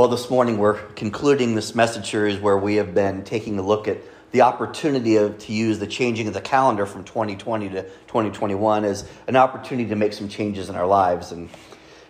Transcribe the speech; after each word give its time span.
Well, 0.00 0.08
this 0.08 0.30
morning 0.30 0.56
we're 0.56 0.78
concluding 0.94 1.54
this 1.54 1.74
message 1.74 2.10
series 2.10 2.40
where 2.40 2.56
we 2.56 2.76
have 2.76 2.94
been 2.94 3.22
taking 3.22 3.58
a 3.58 3.62
look 3.62 3.86
at 3.86 3.98
the 4.30 4.40
opportunity 4.40 5.16
of, 5.16 5.38
to 5.40 5.52
use 5.52 5.78
the 5.78 5.86
changing 5.86 6.26
of 6.26 6.32
the 6.32 6.40
calendar 6.40 6.86
from 6.86 7.04
2020 7.04 7.68
to 7.68 7.82
2021 7.82 8.86
as 8.86 9.06
an 9.26 9.36
opportunity 9.36 9.90
to 9.90 9.96
make 9.96 10.14
some 10.14 10.26
changes 10.26 10.70
in 10.70 10.74
our 10.74 10.86
lives. 10.86 11.32
And 11.32 11.50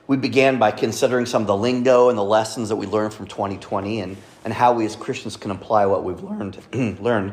we 0.06 0.16
began 0.16 0.60
by 0.60 0.70
considering 0.70 1.26
some 1.26 1.42
of 1.42 1.48
the 1.48 1.56
lingo 1.56 2.10
and 2.10 2.16
the 2.16 2.22
lessons 2.22 2.68
that 2.68 2.76
we 2.76 2.86
learned 2.86 3.12
from 3.12 3.26
2020 3.26 3.98
and, 4.02 4.16
and 4.44 4.54
how 4.54 4.72
we 4.72 4.86
as 4.86 4.94
Christians 4.94 5.36
can 5.36 5.50
apply 5.50 5.86
what 5.86 6.04
we've 6.04 6.22
learned. 6.22 6.58
learned. 7.02 7.32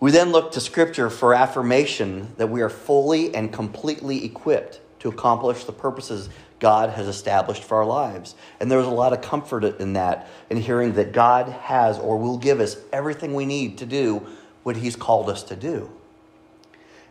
We 0.00 0.10
then 0.10 0.32
looked 0.32 0.52
to 0.52 0.60
Scripture 0.60 1.08
for 1.08 1.32
affirmation 1.32 2.34
that 2.36 2.50
we 2.50 2.60
are 2.60 2.68
fully 2.68 3.34
and 3.34 3.50
completely 3.50 4.22
equipped 4.22 4.80
to 4.98 5.08
accomplish 5.08 5.64
the 5.64 5.72
purposes 5.72 6.28
God 6.58 6.90
has 6.90 7.06
established 7.06 7.62
for 7.64 7.76
our 7.76 7.84
lives. 7.84 8.34
And 8.60 8.70
there's 8.70 8.86
a 8.86 8.90
lot 8.90 9.12
of 9.12 9.20
comfort 9.20 9.64
in 9.64 9.92
that, 9.94 10.28
in 10.48 10.56
hearing 10.56 10.94
that 10.94 11.12
God 11.12 11.48
has 11.48 11.98
or 11.98 12.16
will 12.16 12.38
give 12.38 12.60
us 12.60 12.76
everything 12.92 13.34
we 13.34 13.46
need 13.46 13.78
to 13.78 13.86
do 13.86 14.26
what 14.62 14.76
He's 14.76 14.96
called 14.96 15.28
us 15.28 15.42
to 15.44 15.56
do. 15.56 15.90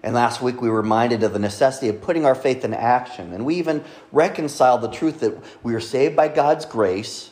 And 0.03 0.13
last 0.13 0.41
week 0.41 0.61
we 0.61 0.69
were 0.69 0.81
reminded 0.81 1.23
of 1.23 1.33
the 1.33 1.39
necessity 1.39 1.89
of 1.89 2.01
putting 2.01 2.25
our 2.25 2.35
faith 2.35 2.63
in 2.63 2.73
action. 2.73 3.33
And 3.33 3.45
we 3.45 3.55
even 3.55 3.83
reconciled 4.11 4.81
the 4.81 4.91
truth 4.91 5.21
that 5.21 5.35
we 5.63 5.73
are 5.73 5.79
saved 5.79 6.15
by 6.15 6.27
God's 6.27 6.65
grace 6.65 7.31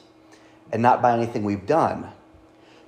and 0.72 0.82
not 0.82 1.02
by 1.02 1.14
anything 1.14 1.44
we've 1.44 1.68
done. 1.68 2.12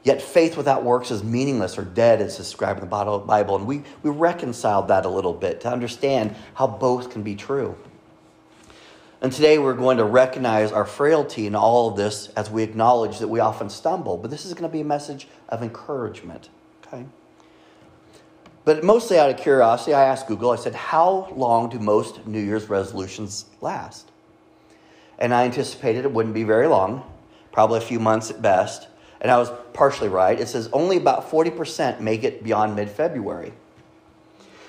Yet 0.04 0.22
faith 0.22 0.56
without 0.56 0.84
works 0.84 1.10
is 1.10 1.24
meaningless 1.24 1.78
or 1.80 1.84
dead, 1.84 2.22
as 2.22 2.38
described 2.38 2.80
in 2.80 2.88
the 2.88 3.18
Bible. 3.20 3.56
And 3.56 3.66
we, 3.66 3.84
we 4.04 4.12
reconciled 4.12 4.88
that 4.88 5.06
a 5.06 5.10
little 5.10 5.34
bit 5.34 5.62
to 5.62 5.72
understand 5.72 6.36
how 6.54 6.68
both 6.68 7.10
can 7.10 7.24
be 7.24 7.36
true. 7.36 7.76
And 9.26 9.34
today 9.34 9.58
we're 9.58 9.74
going 9.74 9.98
to 9.98 10.04
recognize 10.04 10.72
our 10.72 10.86
frailty 10.86 11.48
in 11.48 11.56
all 11.56 11.90
of 11.90 11.96
this 11.96 12.28
as 12.38 12.52
we 12.52 12.62
acknowledge 12.62 13.18
that 13.18 13.28
we 13.28 13.40
often 13.40 13.72
stumble. 13.72 14.18
But 14.18 14.30
this 14.30 14.46
is 14.46 14.54
going 14.54 14.70
to 14.70 14.70
be 14.70 14.82
a 14.82 14.86
message 14.86 15.28
of 15.50 15.64
encouragement. 15.64 16.50
Okay? 16.86 17.06
But 18.66 18.84
mostly 18.84 19.18
out 19.18 19.32
of 19.32 19.38
curiosity, 19.38 19.96
I 19.96 20.04
asked 20.04 20.28
Google, 20.28 20.52
I 20.52 20.58
said, 20.58 20.76
How 20.76 21.34
long 21.36 21.70
do 21.70 21.80
most 21.80 22.28
New 22.28 22.40
Year's 22.40 22.70
resolutions 22.70 23.46
last? 23.62 24.12
And 25.18 25.34
I 25.34 25.46
anticipated 25.46 26.06
it 26.06 26.12
wouldn't 26.12 26.36
be 26.36 26.44
very 26.44 26.68
long, 26.68 27.12
probably 27.52 27.80
a 27.80 27.82
few 27.82 28.00
months 28.00 28.30
at 28.30 28.44
best. 28.44 28.90
And 29.22 29.32
I 29.32 29.40
was 29.40 29.50
partially 29.74 30.10
right. 30.10 30.40
It 30.40 30.50
says 30.50 30.70
only 30.72 30.98
about 30.98 31.32
40% 31.32 32.00
make 32.00 32.24
it 32.24 32.44
beyond 32.44 32.76
mid 32.76 32.92
February. 32.92 33.54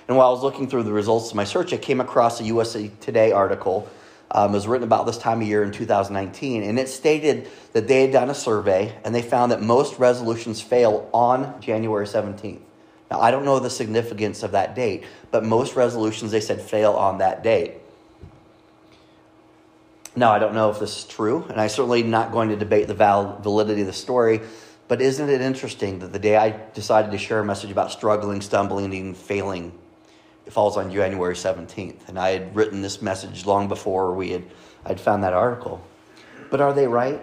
And 0.09 0.17
while 0.17 0.29
I 0.29 0.31
was 0.31 0.43
looking 0.43 0.67
through 0.67 0.84
the 0.84 0.95
results 0.95 1.29
of 1.29 1.34
my 1.37 1.45
search, 1.45 1.75
I 1.75 1.77
came 1.77 2.01
across 2.01 2.41
a 2.41 2.45
USA 2.45 2.91
Today 3.03 3.33
article 3.33 3.87
um, 4.31 4.53
was 4.53 4.67
written 4.67 4.87
about 4.87 5.07
this 5.07 5.19
time 5.19 5.41
of 5.41 5.47
year 5.47 5.63
in 5.63 5.73
2019, 5.73 6.63
and 6.63 6.79
it 6.79 6.89
stated 6.89 7.49
that 7.73 7.89
they 7.89 8.03
had 8.03 8.13
done 8.13 8.31
a 8.31 8.35
survey 8.35 8.97
and 9.05 9.15
they 9.15 9.23
found 9.23 9.53
that 9.53 9.63
most 9.63 9.99
resolutions 9.99 10.61
fail 10.61 11.09
on 11.13 11.61
January 11.61 12.07
17th. 12.07 12.61
Now, 13.11 13.21
I 13.21 13.31
don't 13.31 13.45
know 13.45 13.59
the 13.61 13.71
significance 13.71 14.43
of 14.43 14.53
that 14.53 14.75
date, 14.75 15.05
but 15.31 15.45
most 15.45 15.77
resolutions, 15.77 16.33
they 16.33 16.41
said, 16.41 16.61
fail 16.61 16.93
on 16.93 17.19
that 17.19 17.45
date. 17.45 17.75
Now, 20.17 20.33
I 20.33 20.39
don't 20.39 20.55
know 20.55 20.71
if 20.71 20.81
this 20.81 20.99
is 20.99 21.05
true, 21.05 21.45
and 21.49 21.61
I'm 21.61 21.69
certainly 21.69 22.03
not 22.03 22.33
going 22.33 22.49
to 22.49 22.57
debate 22.57 22.89
the 22.89 22.95
validity 22.95 23.83
of 23.83 23.87
the 23.87 23.93
story, 23.93 24.41
but 24.89 25.01
isn't 25.01 25.29
it 25.29 25.41
interesting 25.41 26.01
that 26.01 26.13
the 26.13 26.19
day 26.19 26.37
I 26.37 26.51
decided 26.73 27.13
to 27.13 27.19
share 27.19 27.41
a 27.41 27.45
message 27.45 27.71
about 27.71 27.93
struggling, 27.93 28.41
stumbling, 28.41 28.87
and 28.87 28.95
even 28.95 29.15
failing 29.15 29.73
it 30.47 30.53
falls 30.53 30.77
on 30.77 30.93
January 30.93 31.35
17th. 31.35 32.09
And 32.09 32.19
I 32.19 32.31
had 32.31 32.55
written 32.55 32.81
this 32.81 33.03
message 33.03 33.45
long 33.45 33.69
before 33.69 34.15
we 34.15 34.31
had 34.31 34.45
I'd 34.85 35.01
found 35.01 35.25
that 35.25 35.33
article. 35.33 35.85
But 36.49 36.61
are 36.61 36.73
they 36.73 36.87
right? 36.87 37.21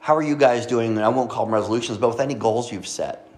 How 0.00 0.16
are 0.16 0.22
you 0.22 0.34
guys 0.34 0.64
doing? 0.64 0.98
I 0.98 1.08
won't 1.08 1.28
call 1.28 1.44
them 1.44 1.52
resolutions, 1.52 1.98
but 1.98 2.08
with 2.08 2.20
any 2.20 2.34
goals 2.34 2.72
you've 2.72 2.86
set. 2.86 3.28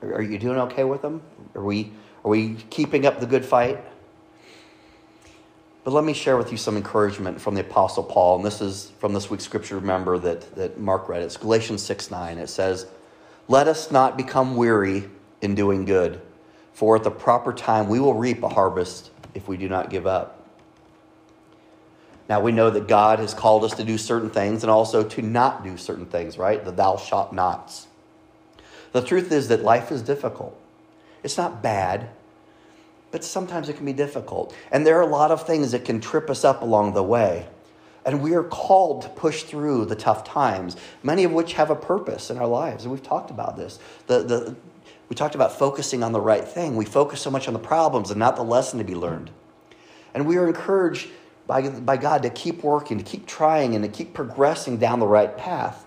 Are 0.00 0.22
you 0.22 0.38
doing 0.38 0.58
okay 0.58 0.84
with 0.84 1.02
them? 1.02 1.20
Are 1.56 1.64
we 1.64 1.90
are 2.24 2.30
we 2.30 2.54
keeping 2.70 3.04
up 3.06 3.20
the 3.20 3.26
good 3.26 3.44
fight? 3.44 3.84
But 5.82 5.92
let 5.92 6.04
me 6.04 6.14
share 6.14 6.38
with 6.38 6.50
you 6.50 6.56
some 6.56 6.76
encouragement 6.78 7.38
from 7.38 7.54
the 7.54 7.60
Apostle 7.60 8.04
Paul. 8.04 8.36
And 8.36 8.44
this 8.44 8.62
is 8.62 8.92
from 8.98 9.12
this 9.12 9.28
week's 9.28 9.44
scripture, 9.44 9.74
remember, 9.74 10.16
that, 10.18 10.54
that 10.54 10.80
Mark 10.80 11.10
read. 11.10 11.22
It's 11.22 11.36
Galatians 11.36 11.82
6 11.82 12.10
9. 12.10 12.38
It 12.38 12.46
says, 12.46 12.86
Let 13.48 13.68
us 13.68 13.90
not 13.90 14.16
become 14.16 14.56
weary 14.56 15.10
in 15.42 15.54
doing 15.54 15.84
good 15.84 16.22
for 16.74 16.96
at 16.96 17.04
the 17.04 17.10
proper 17.10 17.52
time 17.52 17.88
we 17.88 17.98
will 17.98 18.14
reap 18.14 18.42
a 18.42 18.48
harvest 18.48 19.10
if 19.32 19.48
we 19.48 19.56
do 19.56 19.68
not 19.68 19.88
give 19.88 20.06
up. 20.06 20.40
Now 22.28 22.40
we 22.40 22.52
know 22.52 22.70
that 22.70 22.88
God 22.88 23.18
has 23.18 23.32
called 23.32 23.64
us 23.64 23.74
to 23.74 23.84
do 23.84 23.96
certain 23.96 24.30
things 24.30 24.62
and 24.62 24.70
also 24.70 25.06
to 25.08 25.22
not 25.22 25.62
do 25.62 25.76
certain 25.76 26.06
things, 26.06 26.36
right? 26.36 26.62
The 26.62 26.72
thou 26.72 26.96
shalt 26.96 27.32
nots. 27.32 27.86
The 28.92 29.02
truth 29.02 29.32
is 29.32 29.48
that 29.48 29.62
life 29.62 29.90
is 29.90 30.02
difficult. 30.02 30.58
It's 31.22 31.36
not 31.36 31.62
bad, 31.62 32.10
but 33.10 33.24
sometimes 33.24 33.68
it 33.68 33.76
can 33.76 33.86
be 33.86 33.92
difficult. 33.92 34.54
And 34.70 34.86
there 34.86 34.98
are 34.98 35.02
a 35.02 35.06
lot 35.06 35.30
of 35.30 35.46
things 35.46 35.72
that 35.72 35.84
can 35.84 36.00
trip 36.00 36.30
us 36.30 36.44
up 36.44 36.62
along 36.62 36.94
the 36.94 37.02
way. 37.02 37.46
And 38.06 38.20
we 38.20 38.34
are 38.34 38.44
called 38.44 39.02
to 39.02 39.08
push 39.08 39.44
through 39.44 39.86
the 39.86 39.96
tough 39.96 40.24
times, 40.24 40.76
many 41.02 41.24
of 41.24 41.32
which 41.32 41.54
have 41.54 41.70
a 41.70 41.76
purpose 41.76 42.30
in 42.30 42.38
our 42.38 42.46
lives. 42.46 42.84
And 42.84 42.92
we've 42.92 43.02
talked 43.02 43.30
about 43.30 43.56
this. 43.56 43.78
The, 44.06 44.22
the, 44.22 44.56
we 45.08 45.16
talked 45.16 45.34
about 45.34 45.58
focusing 45.58 46.02
on 46.02 46.12
the 46.12 46.20
right 46.20 46.46
thing. 46.46 46.76
We 46.76 46.84
focus 46.84 47.20
so 47.20 47.30
much 47.30 47.46
on 47.46 47.54
the 47.54 47.60
problems 47.60 48.10
and 48.10 48.18
not 48.18 48.36
the 48.36 48.42
lesson 48.42 48.78
to 48.78 48.84
be 48.84 48.94
learned. 48.94 49.30
And 50.14 50.26
we 50.26 50.36
are 50.36 50.46
encouraged 50.46 51.08
by, 51.46 51.68
by 51.68 51.96
God 51.96 52.22
to 52.22 52.30
keep 52.30 52.62
working, 52.62 52.98
to 52.98 53.04
keep 53.04 53.26
trying, 53.26 53.74
and 53.74 53.84
to 53.84 53.90
keep 53.90 54.14
progressing 54.14 54.78
down 54.78 55.00
the 55.00 55.06
right 55.06 55.36
path. 55.36 55.84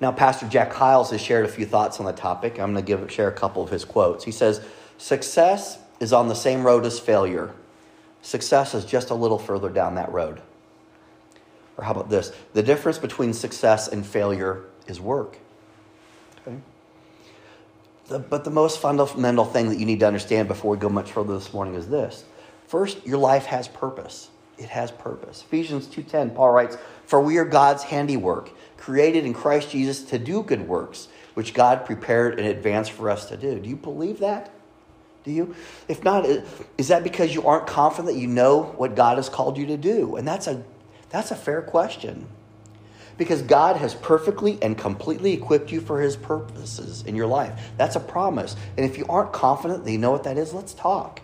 Now, 0.00 0.12
Pastor 0.12 0.48
Jack 0.48 0.72
Hyles 0.72 1.10
has 1.10 1.20
shared 1.20 1.44
a 1.44 1.48
few 1.48 1.66
thoughts 1.66 2.00
on 2.00 2.06
the 2.06 2.12
topic. 2.12 2.58
I'm 2.58 2.72
going 2.72 2.84
to 2.84 2.96
give, 2.96 3.10
share 3.10 3.28
a 3.28 3.32
couple 3.32 3.62
of 3.62 3.70
his 3.70 3.84
quotes. 3.84 4.24
He 4.24 4.32
says, 4.32 4.60
Success 4.98 5.78
is 5.98 6.12
on 6.12 6.28
the 6.28 6.34
same 6.34 6.64
road 6.64 6.84
as 6.86 6.98
failure. 6.98 7.52
Success 8.22 8.74
is 8.74 8.84
just 8.84 9.10
a 9.10 9.14
little 9.14 9.38
further 9.38 9.68
down 9.68 9.94
that 9.94 10.12
road. 10.12 10.40
Or 11.76 11.84
how 11.84 11.92
about 11.92 12.10
this? 12.10 12.32
The 12.52 12.62
difference 12.62 12.98
between 12.98 13.32
success 13.32 13.88
and 13.88 14.04
failure 14.04 14.64
is 14.86 15.00
work. 15.00 15.38
The, 18.10 18.18
but 18.18 18.42
the 18.42 18.50
most 18.50 18.80
fundamental 18.80 19.44
thing 19.44 19.68
that 19.68 19.78
you 19.78 19.86
need 19.86 20.00
to 20.00 20.06
understand 20.06 20.48
before 20.48 20.72
we 20.72 20.78
go 20.78 20.88
much 20.88 21.12
further 21.12 21.32
this 21.32 21.54
morning 21.54 21.76
is 21.76 21.88
this. 21.88 22.24
First, 22.66 23.06
your 23.06 23.18
life 23.18 23.46
has 23.46 23.68
purpose. 23.68 24.30
It 24.58 24.68
has 24.68 24.90
purpose. 24.90 25.44
Ephesians 25.46 25.86
2:10 25.86 26.30
Paul 26.30 26.50
writes, 26.50 26.76
"For 27.06 27.20
we 27.20 27.38
are 27.38 27.44
God's 27.44 27.84
handiwork, 27.84 28.50
created 28.76 29.24
in 29.24 29.32
Christ 29.32 29.70
Jesus 29.70 30.02
to 30.02 30.18
do 30.18 30.42
good 30.42 30.66
works, 30.68 31.06
which 31.34 31.54
God 31.54 31.84
prepared 31.84 32.40
in 32.40 32.46
advance 32.46 32.88
for 32.88 33.08
us 33.08 33.26
to 33.26 33.36
do." 33.36 33.60
Do 33.60 33.68
you 33.68 33.76
believe 33.76 34.18
that? 34.18 34.50
Do 35.22 35.30
you? 35.30 35.54
If 35.86 36.02
not, 36.02 36.26
is 36.76 36.88
that 36.88 37.04
because 37.04 37.32
you 37.32 37.46
aren't 37.46 37.68
confident 37.68 38.12
that 38.12 38.20
you 38.20 38.26
know 38.26 38.74
what 38.76 38.96
God 38.96 39.18
has 39.18 39.28
called 39.28 39.56
you 39.56 39.66
to 39.66 39.76
do? 39.76 40.16
And 40.16 40.26
that's 40.26 40.48
a 40.48 40.64
that's 41.10 41.30
a 41.30 41.36
fair 41.36 41.62
question 41.62 42.26
because 43.20 43.42
God 43.42 43.76
has 43.76 43.94
perfectly 43.96 44.58
and 44.62 44.78
completely 44.78 45.34
equipped 45.34 45.70
you 45.70 45.82
for 45.82 46.00
his 46.00 46.16
purposes 46.16 47.04
in 47.06 47.14
your 47.14 47.26
life. 47.26 47.70
That's 47.76 47.94
a 47.94 48.00
promise. 48.00 48.56
And 48.78 48.86
if 48.86 48.96
you 48.96 49.04
aren't 49.10 49.30
confident 49.30 49.84
that 49.84 49.92
you 49.92 49.98
know 49.98 50.10
what 50.10 50.24
that 50.24 50.38
is, 50.38 50.54
let's 50.54 50.72
talk. 50.72 51.20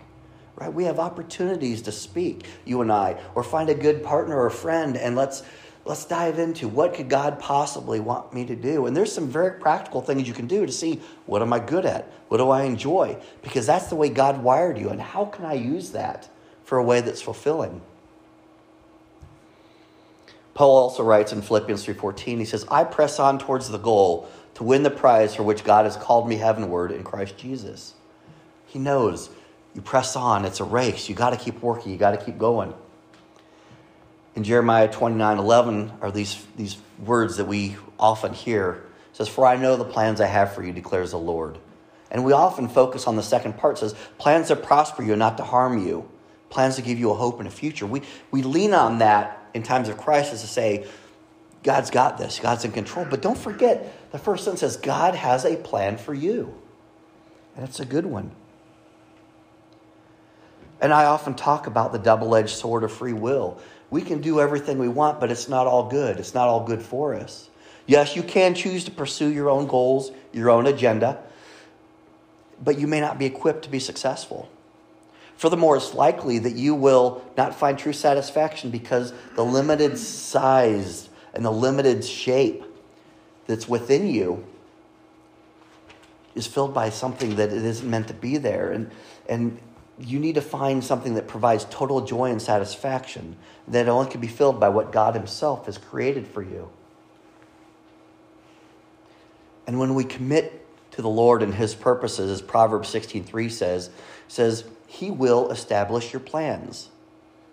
Right? 0.55 0.71
We 0.71 0.83
have 0.83 0.99
opportunities 0.99 1.81
to 1.81 1.91
speak, 1.91 2.45
you 2.65 2.81
and 2.81 2.91
I, 2.91 3.19
or 3.33 3.41
find 3.41 3.67
a 3.71 3.73
good 3.73 4.03
partner 4.03 4.39
or 4.39 4.51
friend 4.51 4.95
and 4.95 5.15
let's 5.15 5.41
let's 5.85 6.05
dive 6.05 6.37
into 6.37 6.67
what 6.67 6.93
could 6.93 7.09
God 7.09 7.39
possibly 7.39 7.99
want 7.99 8.31
me 8.31 8.45
to 8.45 8.55
do? 8.55 8.85
And 8.85 8.95
there's 8.95 9.11
some 9.11 9.27
very 9.27 9.59
practical 9.59 10.03
things 10.03 10.27
you 10.27 10.35
can 10.35 10.45
do 10.45 10.67
to 10.67 10.71
see 10.71 11.01
what 11.25 11.41
am 11.41 11.51
I 11.51 11.57
good 11.57 11.87
at? 11.87 12.11
What 12.27 12.37
do 12.37 12.51
I 12.51 12.65
enjoy? 12.65 13.17
Because 13.41 13.65
that's 13.65 13.87
the 13.87 13.95
way 13.95 14.09
God 14.09 14.43
wired 14.43 14.77
you 14.77 14.89
and 14.89 15.01
how 15.01 15.25
can 15.25 15.45
I 15.45 15.55
use 15.55 15.89
that 15.93 16.29
for 16.63 16.77
a 16.77 16.83
way 16.83 17.01
that's 17.01 17.23
fulfilling? 17.23 17.81
Paul 20.57 20.75
also 20.75 21.03
writes 21.03 21.31
in 21.31 21.43
Philippians 21.43 21.85
3:14, 21.85 22.39
he 22.39 22.45
says, 22.45 22.65
"I 22.71 22.83
press 22.83 23.19
on 23.19 23.37
towards 23.37 23.69
the 23.69 23.77
goal 23.77 24.25
to 24.55 24.63
win 24.63 24.81
the 24.81 24.89
prize 24.89 25.35
for 25.35 25.43
which 25.43 25.63
God 25.63 25.85
has 25.85 25.95
called 25.95 26.27
me 26.27 26.37
heavenward 26.37 26.91
in 26.91 27.03
Christ 27.03 27.37
Jesus." 27.37 27.93
He 28.65 28.79
knows 28.79 29.29
you 29.75 29.83
press 29.83 30.15
on, 30.15 30.45
it's 30.45 30.59
a 30.59 30.63
race. 30.63 31.09
You 31.09 31.13
got 31.13 31.29
to 31.29 31.37
keep 31.37 31.61
working, 31.61 31.91
you 31.91 31.97
got 31.99 32.19
to 32.19 32.25
keep 32.25 32.39
going. 32.39 32.73
In 34.33 34.43
Jeremiah 34.43 34.87
29:11 34.87 35.91
are 36.01 36.09
these 36.09 36.43
these 36.55 36.77
words 37.05 37.37
that 37.37 37.45
we 37.45 37.77
often 37.99 38.33
hear. 38.33 38.81
It 39.11 39.17
says, 39.17 39.27
"For 39.27 39.45
I 39.45 39.57
know 39.57 39.75
the 39.75 39.85
plans 39.85 40.19
I 40.19 40.25
have 40.25 40.53
for 40.53 40.63
you," 40.63 40.73
declares 40.73 41.11
the 41.11 41.19
Lord. 41.19 41.59
And 42.09 42.25
we 42.25 42.33
often 42.33 42.67
focus 42.67 43.05
on 43.05 43.15
the 43.15 43.21
second 43.21 43.57
part. 43.57 43.77
It 43.77 43.81
says, 43.81 43.95
"Plans 44.17 44.47
to 44.47 44.55
prosper 44.55 45.03
you 45.03 45.11
and 45.11 45.19
not 45.19 45.37
to 45.37 45.43
harm 45.43 45.85
you." 45.85 46.05
Plans 46.49 46.77
to 46.77 46.81
give 46.81 46.97
you 46.97 47.11
a 47.11 47.13
hope 47.13 47.37
and 47.37 47.47
a 47.47 47.51
future. 47.51 47.85
We, 47.85 48.01
we 48.31 48.41
lean 48.41 48.73
on 48.73 48.99
that 48.99 49.36
in 49.57 49.63
times 49.63 49.89
of 49.89 49.97
crisis 49.97 50.41
to 50.41 50.47
say, 50.47 50.87
God's 51.63 51.89
got 51.89 52.17
this, 52.17 52.39
God's 52.39 52.63
in 52.63 52.71
control. 52.71 53.05
But 53.09 53.21
don't 53.21 53.37
forget, 53.37 54.11
the 54.11 54.17
first 54.17 54.45
sentence 54.45 54.61
says, 54.61 54.77
God 54.77 55.15
has 55.15 55.43
a 55.43 55.57
plan 55.57 55.97
for 55.97 56.13
you. 56.13 56.55
And 57.55 57.67
it's 57.67 57.81
a 57.81 57.85
good 57.85 58.05
one. 58.05 58.31
And 60.79 60.93
I 60.93 61.05
often 61.05 61.33
talk 61.33 61.67
about 61.67 61.91
the 61.91 61.99
double 61.99 62.35
edged 62.35 62.55
sword 62.55 62.83
of 62.83 62.91
free 62.93 63.13
will. 63.13 63.59
We 63.89 64.01
can 64.01 64.21
do 64.21 64.39
everything 64.39 64.77
we 64.77 64.87
want, 64.87 65.19
but 65.19 65.31
it's 65.31 65.49
not 65.49 65.65
all 65.65 65.89
good. 65.89 66.19
It's 66.19 66.33
not 66.33 66.47
all 66.47 66.63
good 66.63 66.81
for 66.81 67.15
us. 67.15 67.49
Yes, 67.87 68.15
you 68.15 68.21
can 68.21 68.53
choose 68.53 68.83
to 68.85 68.91
pursue 68.91 69.29
your 69.29 69.49
own 69.49 69.65
goals, 69.65 70.11
your 70.33 70.49
own 70.49 70.67
agenda, 70.67 71.23
but 72.63 72.77
you 72.77 72.85
may 72.85 72.99
not 72.99 73.17
be 73.17 73.25
equipped 73.25 73.63
to 73.63 73.69
be 73.69 73.79
successful. 73.79 74.49
Furthermore, 75.37 75.77
it's 75.77 75.93
likely 75.93 76.39
that 76.39 76.55
you 76.55 76.73
will 76.73 77.23
not 77.37 77.53
find 77.53 77.77
true 77.77 77.93
satisfaction 77.93 78.71
because 78.71 79.13
the 79.35 79.45
limited 79.45 79.97
size 79.97 81.09
and 81.33 81.45
the 81.45 81.51
limited 81.51 82.03
shape 82.03 82.63
that's 83.45 83.69
within 83.69 84.07
you 84.07 84.43
is 86.33 86.47
filled 86.47 86.73
by 86.73 86.89
something 86.89 87.35
that 87.35 87.53
it 87.53 87.63
isn't 87.63 87.89
meant 87.89 88.07
to 88.07 88.13
be 88.15 88.37
there. 88.37 88.71
And, 88.71 88.89
and 89.29 89.59
you 89.99 90.19
need 90.19 90.35
to 90.35 90.41
find 90.41 90.83
something 90.83 91.13
that 91.13 91.27
provides 91.27 91.65
total 91.69 92.01
joy 92.01 92.31
and 92.31 92.41
satisfaction 92.41 93.35
that 93.67 93.87
only 93.87 94.09
can 94.09 94.21
be 94.21 94.27
filled 94.27 94.59
by 94.59 94.69
what 94.69 94.91
God 94.91 95.13
Himself 95.13 95.67
has 95.67 95.77
created 95.77 96.27
for 96.27 96.41
you. 96.41 96.69
And 99.67 99.79
when 99.79 99.93
we 99.93 100.03
commit 100.03 100.65
to 100.91 101.01
the 101.03 101.09
Lord 101.09 101.43
and 101.43 101.53
His 101.53 101.75
purposes, 101.75 102.31
as 102.31 102.41
Proverbs 102.41 102.91
16:3 102.91 103.51
says, 103.51 103.89
says, 104.27 104.63
He 104.87 105.11
will 105.11 105.51
establish 105.51 106.11
your 106.11 106.21
plans. 106.21 106.89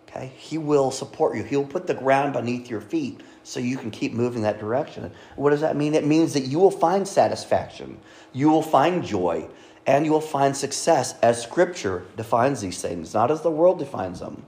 Okay? 0.09 0.33
He 0.37 0.57
will 0.57 0.91
support 0.91 1.37
you. 1.37 1.43
He'll 1.43 1.67
put 1.67 1.87
the 1.87 1.95
ground 1.95 2.33
beneath 2.33 2.71
your 2.71 2.81
feet 2.81 3.21
so 3.43 3.61
you 3.61 3.77
can 3.77 3.91
keep 3.91 4.13
moving 4.13 4.43
that 4.43 4.59
direction. 4.59 5.11
What 5.37 5.51
does 5.51 5.61
that 5.61 5.77
mean? 5.77 5.95
It 5.95 6.07
means 6.07 6.33
that 6.33 6.45
you 6.45 6.59
will 6.59 6.71
find 6.71 7.07
satisfaction, 7.07 7.99
you 8.33 8.49
will 8.49 8.63
find 8.63 9.05
joy, 9.05 9.49
and 9.87 10.07
you 10.07 10.13
will 10.13 10.21
find 10.21 10.57
success 10.57 11.15
as 11.21 11.43
Scripture 11.43 12.07
defines 12.17 12.61
these 12.61 12.81
things, 12.81 13.13
not 13.13 13.31
as 13.31 13.43
the 13.43 13.51
world 13.51 13.79
defines 13.79 14.21
them. 14.21 14.45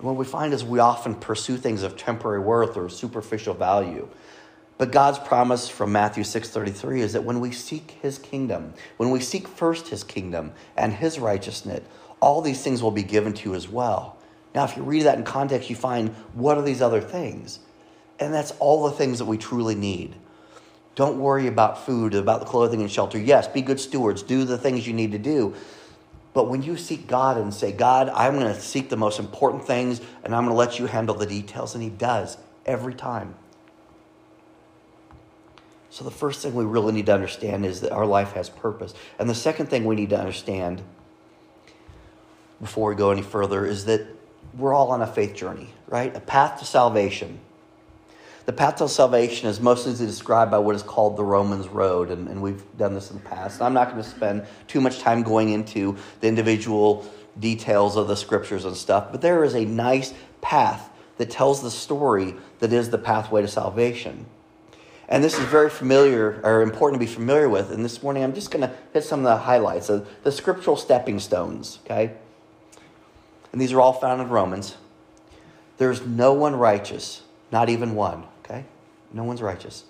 what 0.00 0.16
we 0.16 0.24
find 0.24 0.52
is 0.52 0.64
we 0.64 0.80
often 0.80 1.14
pursue 1.14 1.56
things 1.56 1.82
of 1.82 1.96
temporary 1.96 2.40
worth 2.40 2.76
or 2.76 2.88
superficial 2.88 3.54
value. 3.54 4.08
But 4.78 4.90
God's 4.90 5.18
promise 5.18 5.68
from 5.68 5.92
Matthew 5.92 6.24
6:33 6.24 7.00
is 7.00 7.12
that 7.12 7.24
when 7.24 7.40
we 7.40 7.52
seek 7.52 7.98
his 8.02 8.18
kingdom, 8.18 8.74
when 8.96 9.10
we 9.10 9.20
seek 9.20 9.46
first 9.46 9.88
his 9.88 10.02
kingdom 10.02 10.52
and 10.76 10.92
his 10.92 11.18
righteousness, 11.18 11.80
all 12.20 12.40
these 12.40 12.62
things 12.62 12.82
will 12.82 12.90
be 12.90 13.02
given 13.02 13.32
to 13.32 13.50
you 13.50 13.54
as 13.54 13.68
well. 13.68 14.16
Now, 14.54 14.64
if 14.64 14.76
you 14.76 14.82
read 14.82 15.04
that 15.04 15.18
in 15.18 15.24
context, 15.24 15.70
you 15.70 15.76
find 15.76 16.10
what 16.34 16.58
are 16.58 16.62
these 16.62 16.82
other 16.82 17.00
things? 17.00 17.58
And 18.18 18.32
that's 18.32 18.52
all 18.58 18.84
the 18.84 18.96
things 18.96 19.18
that 19.18 19.24
we 19.24 19.38
truly 19.38 19.74
need. 19.74 20.14
Don't 20.94 21.18
worry 21.18 21.46
about 21.46 21.86
food, 21.86 22.14
about 22.14 22.40
the 22.40 22.46
clothing 22.46 22.80
and 22.80 22.90
shelter. 22.90 23.18
Yes, 23.18 23.48
be 23.48 23.62
good 23.62 23.80
stewards, 23.80 24.22
do 24.22 24.44
the 24.44 24.58
things 24.58 24.86
you 24.86 24.92
need 24.92 25.12
to 25.12 25.18
do. 25.18 25.54
But 26.34 26.48
when 26.48 26.62
you 26.62 26.76
seek 26.76 27.06
God 27.06 27.36
and 27.36 27.52
say, 27.52 27.72
God, 27.72 28.08
I'm 28.10 28.38
going 28.38 28.52
to 28.52 28.60
seek 28.60 28.88
the 28.88 28.96
most 28.96 29.18
important 29.18 29.66
things 29.66 30.00
and 30.22 30.34
I'm 30.34 30.44
going 30.44 30.54
to 30.54 30.58
let 30.58 30.78
you 30.78 30.86
handle 30.86 31.14
the 31.14 31.26
details, 31.26 31.74
and 31.74 31.82
He 31.82 31.90
does 31.90 32.38
every 32.64 32.94
time. 32.94 33.34
So, 35.92 36.04
the 36.04 36.10
first 36.10 36.40
thing 36.40 36.54
we 36.54 36.64
really 36.64 36.94
need 36.94 37.04
to 37.04 37.12
understand 37.12 37.66
is 37.66 37.82
that 37.82 37.92
our 37.92 38.06
life 38.06 38.32
has 38.32 38.48
purpose. 38.48 38.94
And 39.18 39.28
the 39.28 39.34
second 39.34 39.66
thing 39.66 39.84
we 39.84 39.94
need 39.94 40.08
to 40.08 40.18
understand 40.18 40.80
before 42.62 42.88
we 42.88 42.94
go 42.94 43.10
any 43.10 43.20
further 43.20 43.66
is 43.66 43.84
that 43.84 44.06
we're 44.56 44.72
all 44.72 44.90
on 44.90 45.02
a 45.02 45.06
faith 45.06 45.34
journey, 45.34 45.68
right? 45.88 46.16
A 46.16 46.20
path 46.20 46.60
to 46.60 46.64
salvation. 46.64 47.40
The 48.46 48.54
path 48.54 48.76
to 48.76 48.88
salvation 48.88 49.50
is 49.50 49.60
mostly 49.60 49.92
described 49.92 50.50
by 50.50 50.60
what 50.60 50.74
is 50.74 50.82
called 50.82 51.18
the 51.18 51.24
Romans 51.24 51.68
Road, 51.68 52.10
and, 52.10 52.26
and 52.26 52.40
we've 52.40 52.64
done 52.78 52.94
this 52.94 53.10
in 53.10 53.18
the 53.18 53.28
past. 53.28 53.60
I'm 53.60 53.74
not 53.74 53.90
going 53.90 54.02
to 54.02 54.08
spend 54.08 54.46
too 54.68 54.80
much 54.80 55.00
time 55.00 55.22
going 55.22 55.50
into 55.50 55.98
the 56.20 56.26
individual 56.26 57.06
details 57.38 57.98
of 57.98 58.08
the 58.08 58.16
scriptures 58.16 58.64
and 58.64 58.74
stuff, 58.74 59.12
but 59.12 59.20
there 59.20 59.44
is 59.44 59.54
a 59.54 59.66
nice 59.66 60.14
path 60.40 60.88
that 61.18 61.28
tells 61.28 61.62
the 61.62 61.70
story 61.70 62.34
that 62.60 62.72
is 62.72 62.88
the 62.88 62.96
pathway 62.96 63.42
to 63.42 63.48
salvation. 63.48 64.24
And 65.12 65.22
this 65.22 65.38
is 65.38 65.44
very 65.44 65.68
familiar 65.68 66.40
or 66.42 66.62
important 66.62 66.98
to 66.98 67.06
be 67.06 67.12
familiar 67.12 67.46
with. 67.46 67.70
And 67.70 67.84
this 67.84 68.02
morning 68.02 68.24
I'm 68.24 68.32
just 68.32 68.50
going 68.50 68.62
to 68.66 68.74
hit 68.94 69.04
some 69.04 69.18
of 69.20 69.24
the 69.24 69.36
highlights 69.36 69.90
of 69.90 70.08
the 70.22 70.32
scriptural 70.32 70.74
stepping 70.74 71.20
stones, 71.20 71.80
okay? 71.84 72.14
And 73.52 73.60
these 73.60 73.74
are 73.74 73.80
all 73.80 73.92
found 73.92 74.22
in 74.22 74.30
Romans. 74.30 74.74
There's 75.76 76.00
no 76.00 76.32
one 76.32 76.56
righteous, 76.56 77.20
not 77.52 77.68
even 77.68 77.94
one, 77.94 78.24
okay? 78.42 78.64
No 79.12 79.22
one's 79.22 79.42
righteous. 79.42 79.84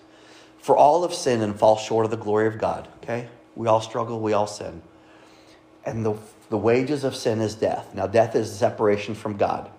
For 0.59 0.77
all 0.77 1.03
have 1.03 1.15
sinned 1.15 1.41
and 1.41 1.57
fall 1.57 1.77
short 1.77 2.05
of 2.05 2.11
the 2.11 2.17
glory 2.17 2.49
of 2.49 2.59
God, 2.59 2.89
okay? 3.05 3.29
We 3.55 3.69
all 3.69 3.81
struggle, 3.81 4.19
we 4.19 4.33
all 4.33 4.49
sin. 4.49 4.83
And 5.87 6.05
the, 6.05 6.17
the 6.51 6.59
wages 6.59 7.05
of 7.05 7.15
sin 7.15 7.41
is 7.41 7.55
death. 7.55 7.95
Now, 7.95 8.09
death 8.09 8.35
is 8.35 8.53
separation 8.53 9.15
from 9.15 9.37
God. 9.37 9.71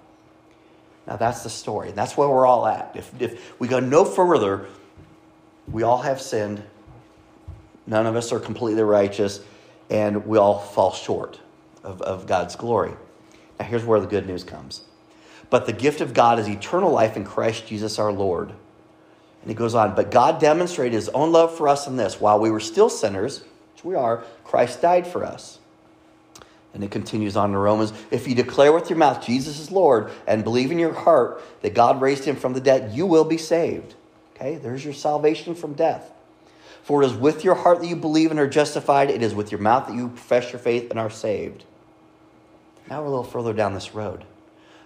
Now, 1.06 1.18
that's 1.18 1.44
the 1.44 1.50
story. 1.50 1.90
And 1.90 1.98
that's 1.98 2.16
where 2.16 2.30
we're 2.30 2.46
all 2.46 2.66
at. 2.66 2.94
If, 2.96 3.22
if 3.22 3.60
we 3.60 3.68
go 3.68 3.82
no 3.82 4.06
further, 4.06 4.70
we 5.72 5.84
all 5.84 6.02
have 6.02 6.22
sinned. 6.22 6.64
None 7.86 8.06
of 8.06 8.16
us 8.16 8.32
are 8.32 8.40
completely 8.40 8.84
righteous, 8.84 9.42
and 9.90 10.26
we 10.26 10.38
all 10.38 10.60
fall 10.60 10.94
short 10.94 11.40
of, 11.84 12.02
of 12.02 12.28
God's 12.28 12.56
glory. 12.56 12.94
Now, 13.60 13.66
here's 13.66 13.84
where 13.84 14.00
the 14.00 14.08
good 14.08 14.28
news 14.28 14.44
comes. 14.44 14.84
But 15.50 15.66
the 15.66 15.74
gift 15.74 16.02
of 16.02 16.14
God 16.14 16.40
is 16.40 16.48
eternal 16.48 16.92
life 16.92 17.16
in 17.16 17.24
Christ 17.26 17.68
Jesus 17.68 18.00
our 18.00 18.12
Lord. 18.12 18.50
And 18.50 19.50
he 19.50 19.54
goes 19.54 19.76
on, 19.76 19.94
but 19.94 20.10
God 20.10 20.40
demonstrated 20.40 20.94
his 20.94 21.10
own 21.10 21.32
love 21.32 21.56
for 21.56 21.68
us 21.68 21.86
in 21.86 21.98
this 21.98 22.20
while 22.20 22.40
we 22.40 22.50
were 22.50 22.62
still 22.62 22.90
sinners, 22.90 23.44
which 23.74 23.84
we 23.84 23.96
are, 23.96 24.24
Christ 24.46 24.82
died 24.82 25.06
for 25.06 25.26
us. 25.26 25.60
And 26.74 26.84
it 26.84 26.92
continues 26.92 27.36
on 27.36 27.52
in 27.52 27.58
Romans 27.58 27.94
if 28.10 28.28
you 28.28 28.34
declare 28.34 28.72
with 28.74 28.90
your 28.90 28.98
mouth 28.98 29.24
Jesus 29.24 29.60
is 29.60 29.70
Lord 29.70 30.10
and 30.26 30.44
believe 30.44 30.72
in 30.72 30.80
your 30.80 30.94
heart 30.94 31.44
that 31.62 31.76
God 31.76 32.02
raised 32.02 32.26
him 32.26 32.36
from 32.36 32.54
the 32.54 32.62
dead, 32.62 32.94
you 32.96 33.06
will 33.06 33.26
be 33.26 33.38
saved. 33.38 33.94
Okay, 34.36 34.56
there's 34.56 34.84
your 34.84 34.94
salvation 34.94 35.56
from 35.56 35.74
death. 35.74 36.12
For 36.84 37.02
it 37.02 37.06
is 37.06 37.14
with 37.14 37.44
your 37.44 37.56
heart 37.56 37.80
that 37.80 37.88
you 37.88 37.96
believe 37.96 38.32
and 38.32 38.40
are 38.40 38.48
justified, 38.48 39.10
it 39.10 39.24
is 39.24 39.34
with 39.34 39.52
your 39.52 39.62
mouth 39.62 39.88
that 39.88 39.96
you 39.96 40.10
profess 40.10 40.52
your 40.52 40.60
faith 40.60 40.90
and 40.90 41.00
are 41.00 41.10
saved. 41.10 41.64
Now 42.90 43.02
we're 43.02 43.08
a 43.08 43.10
little 43.10 43.24
further 43.24 43.54
down 43.54 43.74
this 43.74 43.96
road. 43.96 44.26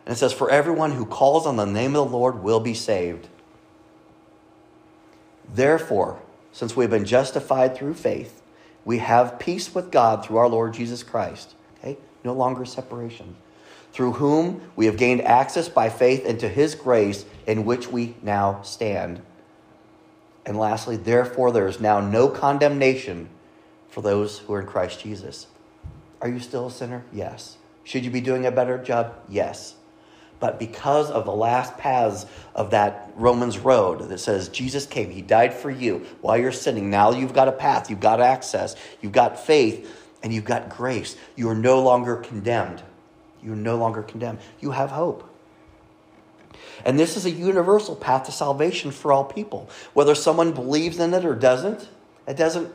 And 0.06 0.14
it 0.14 0.18
says, 0.18 0.32
For 0.32 0.50
everyone 0.50 0.92
who 0.92 1.06
calls 1.06 1.48
on 1.48 1.58
the 1.58 1.66
name 1.66 1.96
of 1.96 2.10
the 2.10 2.18
Lord 2.18 2.44
will 2.44 2.60
be 2.60 2.74
saved. 2.74 3.28
Therefore, 5.54 6.22
since 6.52 6.76
we 6.76 6.84
have 6.84 6.92
been 6.92 7.06
justified 7.06 7.76
through 7.76 7.96
faith, 7.96 8.42
we 8.86 9.00
have 9.00 9.40
peace 9.40 9.74
with 9.74 9.92
God 9.92 10.26
through 10.26 10.38
our 10.38 10.48
Lord 10.48 10.74
Jesus 10.74 11.04
Christ. 11.04 11.56
Okay? 11.80 11.98
No 12.24 12.34
longer 12.34 12.64
separation. 12.64 13.36
Through 13.92 14.14
whom 14.14 14.62
we 14.76 14.86
have 14.86 14.98
gained 14.98 15.22
access 15.22 15.68
by 15.68 15.90
faith 15.90 16.26
into 16.26 16.48
his 16.48 16.76
grace 16.76 17.26
in 17.46 17.66
which 17.66 17.88
we 17.88 18.16
now 18.22 18.62
stand. 18.62 19.22
And 20.48 20.58
lastly, 20.58 20.96
therefore, 20.96 21.52
there 21.52 21.68
is 21.68 21.82
now 21.82 22.00
no 22.00 22.30
condemnation 22.30 23.28
for 23.90 24.02
those 24.02 24.40
who 24.40 24.54
are 24.54 24.62
in 24.62 24.66
Christ 24.66 25.02
Jesus. 25.02 25.48
Are 26.22 26.30
you 26.30 26.40
still 26.40 26.68
a 26.68 26.72
sinner? 26.72 27.04
Yes. 27.12 27.58
Should 27.84 28.06
you 28.06 28.12
be 28.12 28.22
doing 28.22 28.46
a 28.46 28.52
better 28.52 28.82
job? 28.82 29.14
Yes. 29.28 29.76
But 30.40 30.58
because 30.58 31.12
of 31.12 31.26
the 31.26 31.34
last 31.34 31.78
paths 31.78 32.26
of 32.56 32.72
that 32.72 33.12
Romans 33.18 33.60
road 33.60 34.08
that 34.08 34.20
says 34.20 34.48
Jesus 34.48 34.86
came, 34.86 35.12
he 35.12 35.22
died 35.22 35.54
for 35.54 35.70
you 35.70 36.06
while 36.22 36.38
you're 36.38 36.54
sinning. 36.54 36.90
Now 36.90 37.12
you've 37.12 37.34
got 37.34 37.50
a 37.50 37.52
path, 37.52 37.90
you've 37.90 38.00
got 38.00 38.22
access, 38.22 38.78
you've 39.02 39.12
got 39.12 39.38
faith, 39.38 39.94
and 40.24 40.34
you've 40.34 40.46
got 40.46 40.70
grace. 40.70 41.18
You 41.36 41.50
are 41.50 41.56
no 41.56 41.82
longer 41.82 42.16
condemned. 42.16 42.84
You 43.44 43.52
are 43.52 43.58
no 43.58 43.76
longer 43.76 44.02
condemned. 44.02 44.40
You 44.62 44.72
have 44.72 44.92
hope. 44.92 45.27
And 46.86 47.00
this 47.00 47.18
is 47.18 47.26
a 47.26 47.32
universal 47.32 47.96
path 47.96 48.26
to 48.26 48.32
salvation 48.32 48.92
for 48.92 49.12
all 49.12 49.24
people. 49.24 49.70
Whether 49.94 50.16
someone 50.16 50.52
believes 50.52 51.00
in 51.00 51.14
it 51.14 51.26
or 51.26 51.36
doesn't, 51.36 51.90
it 52.28 52.38
doesn't 52.38 52.74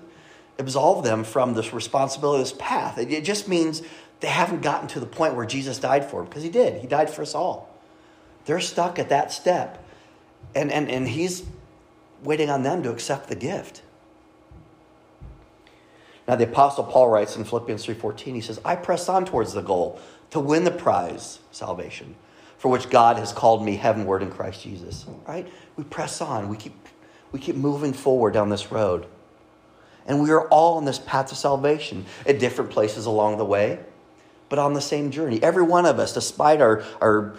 absolve 0.58 1.04
them 1.04 1.24
from 1.24 1.54
this 1.54 1.72
responsibility, 1.72 2.42
this 2.42 2.52
path. 2.52 2.98
It 2.98 3.22
just 3.22 3.48
means 3.48 3.82
they 4.20 4.28
haven't 4.28 4.62
gotten 4.62 4.88
to 4.88 5.00
the 5.00 5.06
point 5.06 5.34
where 5.34 5.46
Jesus 5.46 5.78
died 5.78 6.04
for 6.08 6.20
them, 6.20 6.26
because 6.26 6.42
he 6.42 6.50
did. 6.50 6.80
He 6.80 6.86
died 6.86 7.10
for 7.10 7.22
us 7.22 7.34
all. 7.34 7.74
They're 8.44 8.60
stuck 8.60 8.98
at 8.98 9.08
that 9.08 9.32
step. 9.32 9.84
And, 10.54 10.70
and, 10.70 10.90
and 10.90 11.08
he's 11.08 11.44
waiting 12.22 12.50
on 12.50 12.62
them 12.62 12.82
to 12.82 12.90
accept 12.90 13.28
the 13.28 13.36
gift. 13.36 13.82
Now 16.26 16.36
the 16.36 16.44
apostle 16.44 16.84
Paul 16.84 17.08
writes 17.08 17.36
in 17.36 17.44
Philippians 17.44 17.84
3:14 17.84 18.34
he 18.34 18.40
says, 18.40 18.60
"I 18.64 18.76
press 18.76 19.08
on 19.08 19.24
towards 19.24 19.54
the 19.54 19.62
goal 19.62 19.98
to 20.30 20.40
win 20.40 20.64
the 20.64 20.70
prize, 20.70 21.40
salvation, 21.50 22.14
for 22.62 22.70
which 22.70 22.88
God 22.88 23.18
has 23.18 23.32
called 23.32 23.64
me 23.64 23.74
heavenward 23.74 24.22
in 24.22 24.30
Christ 24.30 24.62
Jesus." 24.62 25.04
Right? 25.26 25.46
We 25.76 25.82
press 25.84 26.20
on. 26.20 26.48
We 26.48 26.56
keep 26.56 26.88
we 27.32 27.40
keep 27.40 27.56
moving 27.56 27.92
forward 27.92 28.34
down 28.34 28.48
this 28.48 28.70
road. 28.70 29.06
And 30.06 30.22
we 30.22 30.30
are 30.30 30.48
all 30.48 30.78
on 30.78 30.84
this 30.84 30.98
path 30.98 31.28
to 31.28 31.34
salvation 31.34 32.06
at 32.26 32.38
different 32.38 32.70
places 32.70 33.06
along 33.06 33.38
the 33.38 33.44
way 33.44 33.78
but 34.52 34.58
on 34.58 34.74
the 34.74 34.82
same 34.82 35.10
journey. 35.10 35.42
Every 35.42 35.62
one 35.62 35.86
of 35.86 35.98
us, 35.98 36.12
despite 36.12 36.60
our, 36.60 36.84
our 37.00 37.32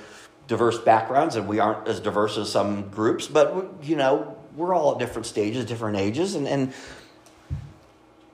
diverse 0.47 0.79
backgrounds, 0.79 1.35
and 1.35 1.47
we 1.47 1.59
aren't 1.59 1.87
as 1.87 1.99
diverse 1.99 2.39
as 2.39 2.51
some 2.51 2.89
groups, 2.89 3.27
but, 3.27 3.71
you 3.83 3.95
know, 3.95 4.35
we're 4.55 4.73
all 4.73 4.93
at 4.93 4.97
different 4.97 5.27
stages, 5.27 5.63
different 5.63 5.95
ages, 5.95 6.33
and, 6.33 6.47
and, 6.47 6.73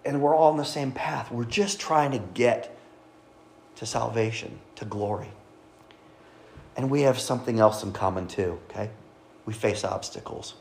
and 0.05 0.21
we're 0.21 0.33
all 0.33 0.51
on 0.51 0.55
the 0.55 0.63
same 0.63 0.93
path. 0.93 1.29
We're 1.29 1.43
just 1.43 1.81
trying 1.81 2.11
to 2.11 2.19
get 2.19 2.73
to 3.75 3.85
salvation, 3.85 4.57
to 4.77 4.85
glory. 4.85 5.27
And 6.79 6.89
we 6.89 7.01
have 7.01 7.19
something 7.19 7.59
else 7.59 7.83
in 7.83 7.91
common 7.91 8.25
too, 8.25 8.57
okay? 8.69 8.89
We 9.45 9.51
face 9.51 9.83
obstacles. 9.83 10.53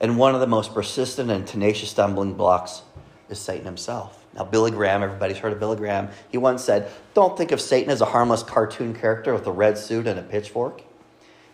And 0.00 0.18
one 0.18 0.34
of 0.34 0.40
the 0.40 0.48
most 0.48 0.74
persistent 0.74 1.30
and 1.30 1.46
tenacious 1.46 1.90
stumbling 1.90 2.34
blocks 2.34 2.82
is 3.30 3.38
Satan 3.38 3.64
himself. 3.64 4.26
Now, 4.34 4.42
Billy 4.42 4.72
Graham, 4.72 5.04
everybody's 5.04 5.38
heard 5.38 5.52
of 5.52 5.60
Billy 5.60 5.76
Graham, 5.76 6.08
he 6.30 6.36
once 6.36 6.64
said, 6.64 6.90
Don't 7.14 7.38
think 7.38 7.52
of 7.52 7.60
Satan 7.60 7.92
as 7.92 8.00
a 8.00 8.06
harmless 8.06 8.42
cartoon 8.42 8.92
character 8.92 9.32
with 9.32 9.46
a 9.46 9.52
red 9.52 9.78
suit 9.78 10.08
and 10.08 10.18
a 10.18 10.22
pitchfork. 10.24 10.82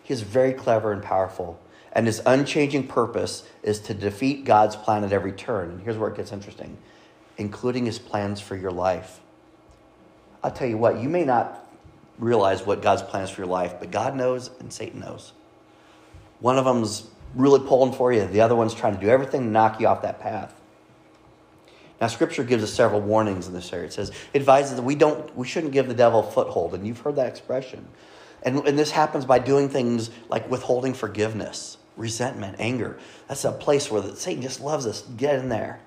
He 0.01 0.11
is 0.11 0.23
very 0.23 0.53
clever 0.53 0.91
and 0.91 1.03
powerful, 1.03 1.59
and 1.93 2.07
his 2.07 2.23
unchanging 2.25 2.87
purpose 2.87 3.43
is 3.61 3.79
to 3.81 3.93
defeat 3.93 4.43
God's 4.43 4.75
plan 4.75 5.03
at 5.03 5.13
every 5.13 5.33
turn. 5.33 5.69
And 5.69 5.81
here's 5.81 5.97
where 5.97 6.09
it 6.09 6.17
gets 6.17 6.31
interesting 6.31 6.79
including 7.37 7.85
his 7.85 7.99
plans 7.99 8.41
for 8.41 8.55
your 8.55 8.71
life. 8.71 9.19
I'll 10.43 10.51
tell 10.51 10.67
you 10.67 10.77
what, 10.77 10.99
you 10.99 11.07
may 11.07 11.25
not 11.25 11.68
realize 12.19 12.65
what 12.65 12.81
God's 12.81 13.01
plans 13.01 13.29
for 13.29 13.41
your 13.41 13.47
life, 13.49 13.75
but 13.79 13.91
God 13.91 14.15
knows 14.15 14.51
and 14.59 14.71
Satan 14.71 14.99
knows. 14.99 15.33
One 16.39 16.57
of 16.57 16.65
them's 16.65 17.09
really 17.35 17.65
pulling 17.67 17.93
for 17.93 18.11
you, 18.11 18.25
the 18.25 18.41
other 18.41 18.55
one's 18.55 18.73
trying 18.73 18.95
to 18.95 18.99
do 18.99 19.09
everything 19.09 19.41
to 19.41 19.47
knock 19.47 19.79
you 19.79 19.87
off 19.87 20.01
that 20.01 20.19
path. 20.19 20.53
Now, 22.01 22.07
Scripture 22.07 22.43
gives 22.43 22.63
us 22.63 22.73
several 22.73 23.01
warnings 23.01 23.47
in 23.47 23.53
this 23.53 23.73
area. 23.73 23.87
It 23.87 23.93
says, 23.93 24.09
it 24.33 24.39
advises 24.39 24.77
that 24.77 24.83
we 24.83 24.95
don't, 24.95 25.35
we 25.35 25.45
shouldn't 25.45 25.73
give 25.73 25.87
the 25.87 25.93
devil 25.93 26.21
a 26.21 26.31
foothold, 26.31 26.73
and 26.73 26.87
you've 26.87 26.99
heard 26.99 27.17
that 27.17 27.27
expression. 27.27 27.85
And, 28.41 28.65
and 28.65 28.79
this 28.79 28.91
happens 28.91 29.25
by 29.25 29.39
doing 29.39 29.67
things 29.67 30.09
like 30.29 30.49
withholding 30.49 30.93
forgiveness, 30.93 31.77
resentment, 31.97 32.55
anger. 32.57 32.97
That's 33.27 33.43
a 33.43 33.51
place 33.51 33.91
where 33.91 34.15
Satan 34.15 34.41
just 34.41 34.61
loves 34.61 34.85
us. 34.85 35.01
Get 35.17 35.35
in 35.35 35.49
there. 35.49 35.81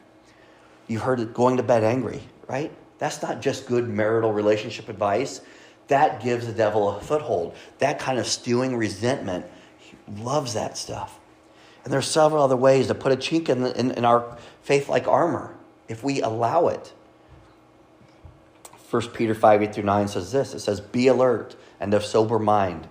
You've 0.87 1.03
heard 1.03 1.21
it 1.21 1.33
going 1.33 1.57
to 1.57 1.63
bed 1.63 1.83
angry, 1.83 2.21
right? 2.47 2.71
That's 2.99 3.23
not 3.23 3.41
just 3.41 3.67
good 3.67 3.89
marital 3.89 4.35
relationship 4.35 4.91
advice. 4.91 5.41
That 5.89 6.23
gives 6.23 6.47
the 6.47 6.53
devil 6.53 6.91
a 6.91 7.01
foothold. 7.01 7.55
That 7.79 7.99
kind 7.99 8.19
of 8.19 8.27
stewing 8.27 8.77
resentment, 8.77 9.47
he 9.79 9.97
loves 10.23 10.55
that 10.55 10.79
stuff. 10.79 11.19
And 11.85 11.93
there's 11.93 12.07
several 12.07 12.43
other 12.43 12.57
ways 12.57 12.87
to 12.87 12.95
put 12.95 13.13
a 13.13 13.17
chink 13.17 13.49
in, 13.49 13.63
the, 13.63 13.79
in, 13.79 13.91
in 13.93 14.05
our 14.05 14.39
faith 14.63 14.89
like 14.89 15.09
armor 15.09 15.55
if 15.89 16.05
we 16.05 16.23
allow 16.23 16.69
it. 16.69 16.93
1 18.91 19.09
Peter 19.09 19.35
5 19.35 19.63
8 19.63 19.75
through 19.75 19.85
9 19.85 20.09
says 20.09 20.33
this 20.33 20.55
it 20.55 20.61
says, 20.61 20.81
Be 20.81 21.09
alert 21.09 21.57
and 21.81 21.95
of 21.95 22.05
sober 22.05 22.39
mind. 22.39 22.87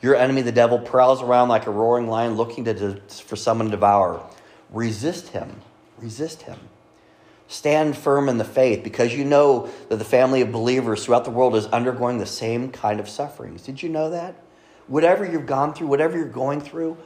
Your 0.00 0.16
enemy, 0.16 0.42
the 0.42 0.52
devil, 0.52 0.78
prowls 0.78 1.22
around 1.22 1.48
like 1.48 1.66
a 1.66 1.70
roaring 1.70 2.08
lion 2.08 2.34
looking 2.34 2.64
to, 2.64 3.00
for 3.08 3.36
someone 3.36 3.66
to 3.66 3.70
devour. 3.70 4.22
Resist 4.70 5.28
him. 5.28 5.60
Resist 5.98 6.42
him. 6.42 6.58
Stand 7.48 7.96
firm 7.96 8.28
in 8.28 8.38
the 8.38 8.44
faith 8.44 8.82
because 8.82 9.14
you 9.14 9.24
know 9.24 9.68
that 9.88 9.96
the 9.96 10.04
family 10.04 10.40
of 10.40 10.50
believers 10.50 11.04
throughout 11.04 11.24
the 11.24 11.30
world 11.30 11.54
is 11.54 11.66
undergoing 11.66 12.18
the 12.18 12.26
same 12.26 12.70
kind 12.70 13.00
of 13.00 13.08
sufferings. 13.08 13.62
Did 13.62 13.82
you 13.82 13.88
know 13.88 14.10
that? 14.10 14.34
Whatever 14.86 15.24
you've 15.24 15.46
gone 15.46 15.74
through, 15.74 15.88
whatever 15.88 16.16
you're 16.16 16.26
going 16.26 16.60
through, 16.60 16.96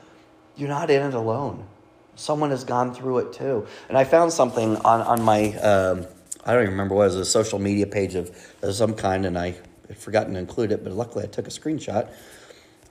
you're 0.56 0.68
not 0.68 0.90
in 0.90 1.02
it 1.02 1.14
alone. 1.14 1.66
Someone 2.14 2.50
has 2.50 2.64
gone 2.64 2.94
through 2.94 3.18
it 3.18 3.32
too. 3.32 3.66
And 3.88 3.96
I 3.96 4.04
found 4.04 4.32
something 4.32 4.76
on, 4.78 5.00
on 5.00 5.22
my, 5.22 5.54
um, 5.54 6.06
I 6.44 6.52
don't 6.52 6.62
even 6.62 6.72
remember 6.72 6.94
what 6.94 7.04
it 7.04 7.06
was, 7.06 7.16
a 7.16 7.24
social 7.24 7.58
media 7.58 7.86
page 7.86 8.14
of, 8.14 8.30
of 8.62 8.74
some 8.74 8.94
kind, 8.94 9.26
and 9.26 9.38
I 9.38 9.56
had 9.86 9.98
forgotten 9.98 10.34
to 10.34 10.38
include 10.38 10.72
it, 10.72 10.82
but 10.82 10.92
luckily 10.92 11.24
I 11.24 11.28
took 11.28 11.46
a 11.46 11.50
screenshot. 11.50 12.08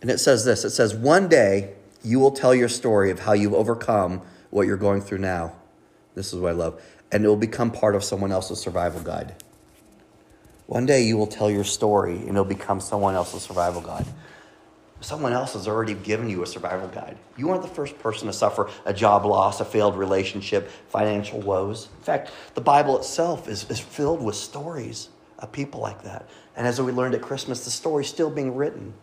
And 0.02 0.12
it 0.12 0.20
says 0.20 0.46
this 0.46 0.64
it 0.64 0.72
says, 0.72 0.96
One 0.96 1.28
day 1.28 1.74
you 2.04 2.20
will 2.20 2.32
tell 2.32 2.54
your 2.54 2.70
story 2.70 3.12
of 3.12 3.20
how 3.20 3.34
you've 3.34 3.54
overcome 3.54 4.22
what 4.50 4.68
you're 4.68 4.78
going 4.78 5.02
through 5.02 5.20
now. 5.20 5.54
This 6.16 6.34
is 6.34 6.40
what 6.40 6.50
I 6.50 6.54
love. 6.54 6.82
And 7.12 7.24
it 7.24 7.28
will 7.28 7.36
become 7.36 7.72
part 7.72 7.96
of 7.96 8.04
someone 8.04 8.32
else's 8.32 8.60
survival 8.60 9.02
guide. 9.02 9.36
One 10.66 10.86
day 10.86 11.04
you 11.04 11.18
will 11.18 11.28
tell 11.28 11.50
your 11.50 11.64
story 11.64 12.18
and 12.18 12.30
it'll 12.30 12.44
become 12.44 12.82
someone 12.82 13.16
else's 13.16 13.44
survival 13.44 13.82
guide. 13.82 14.06
Someone 15.00 15.32
else 15.32 15.54
has 15.54 15.68
already 15.68 15.94
given 15.94 16.30
you 16.30 16.42
a 16.42 16.48
survival 16.48 16.88
guide. 16.88 17.18
You 17.38 17.50
aren't 17.50 17.62
the 17.62 17.68
first 17.68 18.00
person 18.00 18.28
to 18.28 18.34
suffer 18.34 18.70
a 18.84 18.94
job 18.94 19.26
loss, 19.26 19.62
a 19.62 19.66
failed 19.66 19.96
relationship, 19.96 20.70
financial 20.90 21.40
woes. 21.40 21.88
In 22.00 22.04
fact, 22.04 22.32
the 22.56 22.62
Bible 22.62 22.98
itself 22.98 23.48
is, 23.48 23.70
is 23.70 23.80
filled 23.80 24.24
with 24.24 24.36
stories 24.36 25.10
of 25.38 25.52
people 25.52 25.80
like 25.80 26.02
that. 26.04 26.28
And 26.56 26.66
as 26.66 26.82
we 26.82 26.92
learned 26.92 27.14
at 27.14 27.22
Christmas, 27.22 27.64
the 27.64 27.70
story's 27.70 28.08
still 28.08 28.32
being 28.32 28.56
written. 28.56 28.94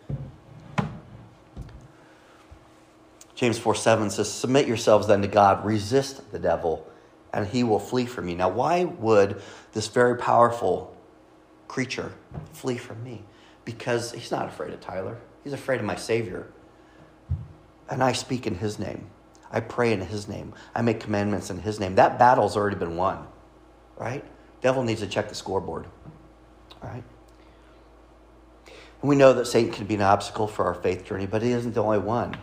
James 3.37 3.59
4 3.59 3.75
7 3.75 4.11
says, 4.11 4.31
Submit 4.31 4.67
yourselves 4.67 5.07
then 5.07 5.23
to 5.23 5.29
God, 5.29 5.65
resist 5.65 6.33
the 6.33 6.39
devil, 6.39 6.87
and 7.35 7.49
he 7.49 7.65
will 7.65 7.81
flee 7.81 8.07
from 8.07 8.29
you. 8.29 8.37
Now, 8.37 8.49
why 8.49 8.85
would 8.85 9.43
this 9.73 9.89
very 9.89 10.17
powerful 10.17 10.97
creature 11.67 12.13
flee 12.53 12.79
from 12.79 13.03
me? 13.03 13.25
Because 13.65 14.13
he's 14.13 14.31
not 14.31 14.47
afraid 14.47 14.73
of 14.73 14.81
Tyler. 14.81 15.19
He's 15.43 15.53
afraid 15.53 15.81
of 15.81 15.85
my 15.85 15.97
Savior. 15.97 16.47
And 17.91 18.03
I 18.03 18.13
speak 18.13 18.47
in 18.47 18.55
His 18.55 18.79
name. 18.79 19.09
I 19.51 19.61
pray 19.61 19.93
in 19.93 20.01
His 20.01 20.29
name. 20.29 20.55
I 20.75 20.83
make 20.83 21.01
commandments 21.01 21.51
in 21.51 21.59
His 21.59 21.81
name. 21.81 21.97
That 21.97 22.19
battle's 22.19 22.57
already 22.57 22.77
been 22.77 22.97
won, 22.97 23.27
right? 23.97 24.25
Devil 24.61 24.85
needs 24.85 25.01
to 25.01 25.07
check 25.09 25.29
the 25.29 25.35
scoreboard, 25.35 25.87
right? 26.83 27.03
And 29.03 29.09
we 29.09 29.17
know 29.17 29.33
that 29.33 29.47
Satan 29.47 29.73
can 29.73 29.87
be 29.87 29.97
an 29.97 30.03
obstacle 30.03 30.47
for 30.47 30.65
our 30.67 30.75
faith 30.75 31.05
journey, 31.05 31.27
but 31.27 31.43
he 31.43 31.51
isn't 31.51 31.75
the 31.75 31.83
only 31.83 31.99
one. 31.99 32.37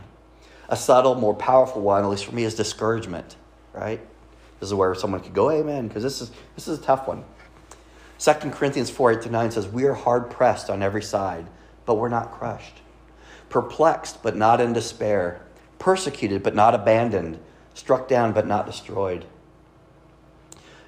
A 0.68 0.76
subtle, 0.76 1.16
more 1.16 1.34
powerful 1.34 1.82
one, 1.82 2.04
at 2.04 2.10
least 2.10 2.26
for 2.26 2.36
me, 2.36 2.44
is 2.44 2.56
discouragement, 2.56 3.38
right? 3.74 4.06
This 4.62 4.70
is 4.70 4.74
where 4.74 4.96
someone 4.96 5.20
could 5.20 5.34
go, 5.34 5.52
amen, 5.52 5.90
because 5.90 6.04
this 6.04 6.22
is, 6.22 6.32
this 6.56 6.70
is 6.70 6.80
a 6.80 6.82
tough 6.82 7.08
one. 7.08 7.26
2 8.20 8.34
Corinthians 8.52 8.90
4 8.90 9.14
8 9.14 9.22
to 9.24 9.30
9 9.30 9.52
says, 9.52 9.68
We 9.68 9.84
are 9.84 9.94
hard 9.96 10.30
pressed 10.30 10.70
on 10.70 10.82
every 10.82 11.04
side, 11.04 11.48
but 11.86 11.96
we're 11.96 12.08
not 12.08 12.32
crushed 12.32 12.82
perplexed 13.52 14.24
but 14.24 14.36
not 14.36 14.60
in 14.60 14.74
despair, 14.74 15.42
persecuted 15.78 16.42
but 16.42 16.56
not 16.56 16.74
abandoned, 16.74 17.38
struck 17.76 18.08
down 18.08 18.32
but 18.32 18.48
not 18.48 18.66
destroyed. 18.66 19.26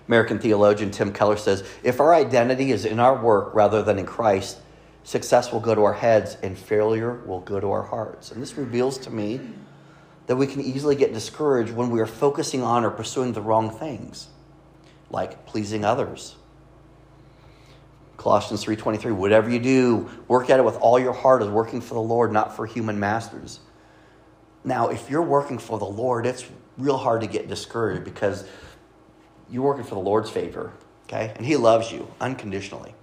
American 0.08 0.40
theologian 0.40 0.90
Tim 0.90 1.14
Keller 1.14 1.38
says 1.38 1.64
if 1.84 2.00
our 2.00 2.14
identity 2.16 2.72
is 2.72 2.86
in 2.86 3.00
our 3.00 3.22
work 3.22 3.54
rather 3.54 3.84
than 3.84 4.00
in 4.00 4.06
Christ, 4.06 4.58
success 5.04 5.52
will 5.52 5.60
go 5.60 5.76
to 5.76 5.84
our 5.84 5.94
heads 5.94 6.38
and 6.42 6.58
failure 6.58 7.22
will 7.26 7.42
go 7.42 7.60
to 7.60 7.70
our 7.70 7.84
hearts. 7.84 8.32
And 8.32 8.42
this 8.42 8.58
reveals 8.58 8.98
to 9.00 9.10
me 9.10 9.42
that 10.28 10.36
we 10.36 10.48
can 10.48 10.62
easily 10.62 10.96
get 10.96 11.14
discouraged 11.14 11.72
when 11.72 11.90
we 11.90 12.00
are 12.00 12.08
focusing 12.08 12.64
on 12.64 12.86
or 12.86 12.90
pursuing 12.90 13.34
the 13.34 13.42
wrong 13.42 13.70
things, 13.70 14.28
like 15.10 15.46
pleasing 15.46 15.84
others 15.84 16.36
Colossians 18.24 18.64
3:23 18.64 19.12
whatever 19.12 19.50
you 19.50 19.60
do 19.60 20.10
work 20.30 20.50
at 20.50 20.58
it 20.58 20.64
with 20.64 20.78
all 20.78 20.98
your 20.98 21.12
heart 21.12 21.42
as 21.42 21.50
working 21.50 21.82
for 21.82 21.94
the 21.96 22.02
Lord 22.02 22.32
not 22.32 22.56
for 22.56 22.66
human 22.66 22.98
masters. 22.98 23.60
Now, 24.64 24.88
if 24.88 25.10
you're 25.10 25.22
working 25.22 25.58
for 25.58 25.78
the 25.78 25.86
Lord, 25.86 26.26
it's 26.26 26.46
real 26.78 26.96
hard 26.96 27.20
to 27.20 27.28
get 27.28 27.50
discouraged 27.50 28.06
because 28.06 28.46
you're 29.50 29.64
working 29.64 29.84
for 29.84 29.96
the 29.96 30.02
Lord's 30.02 30.30
favor, 30.30 30.72
okay? 31.06 31.34
And 31.36 31.46
he 31.46 31.58
loves 31.58 31.92
you 31.92 32.08
unconditionally. 32.22 32.96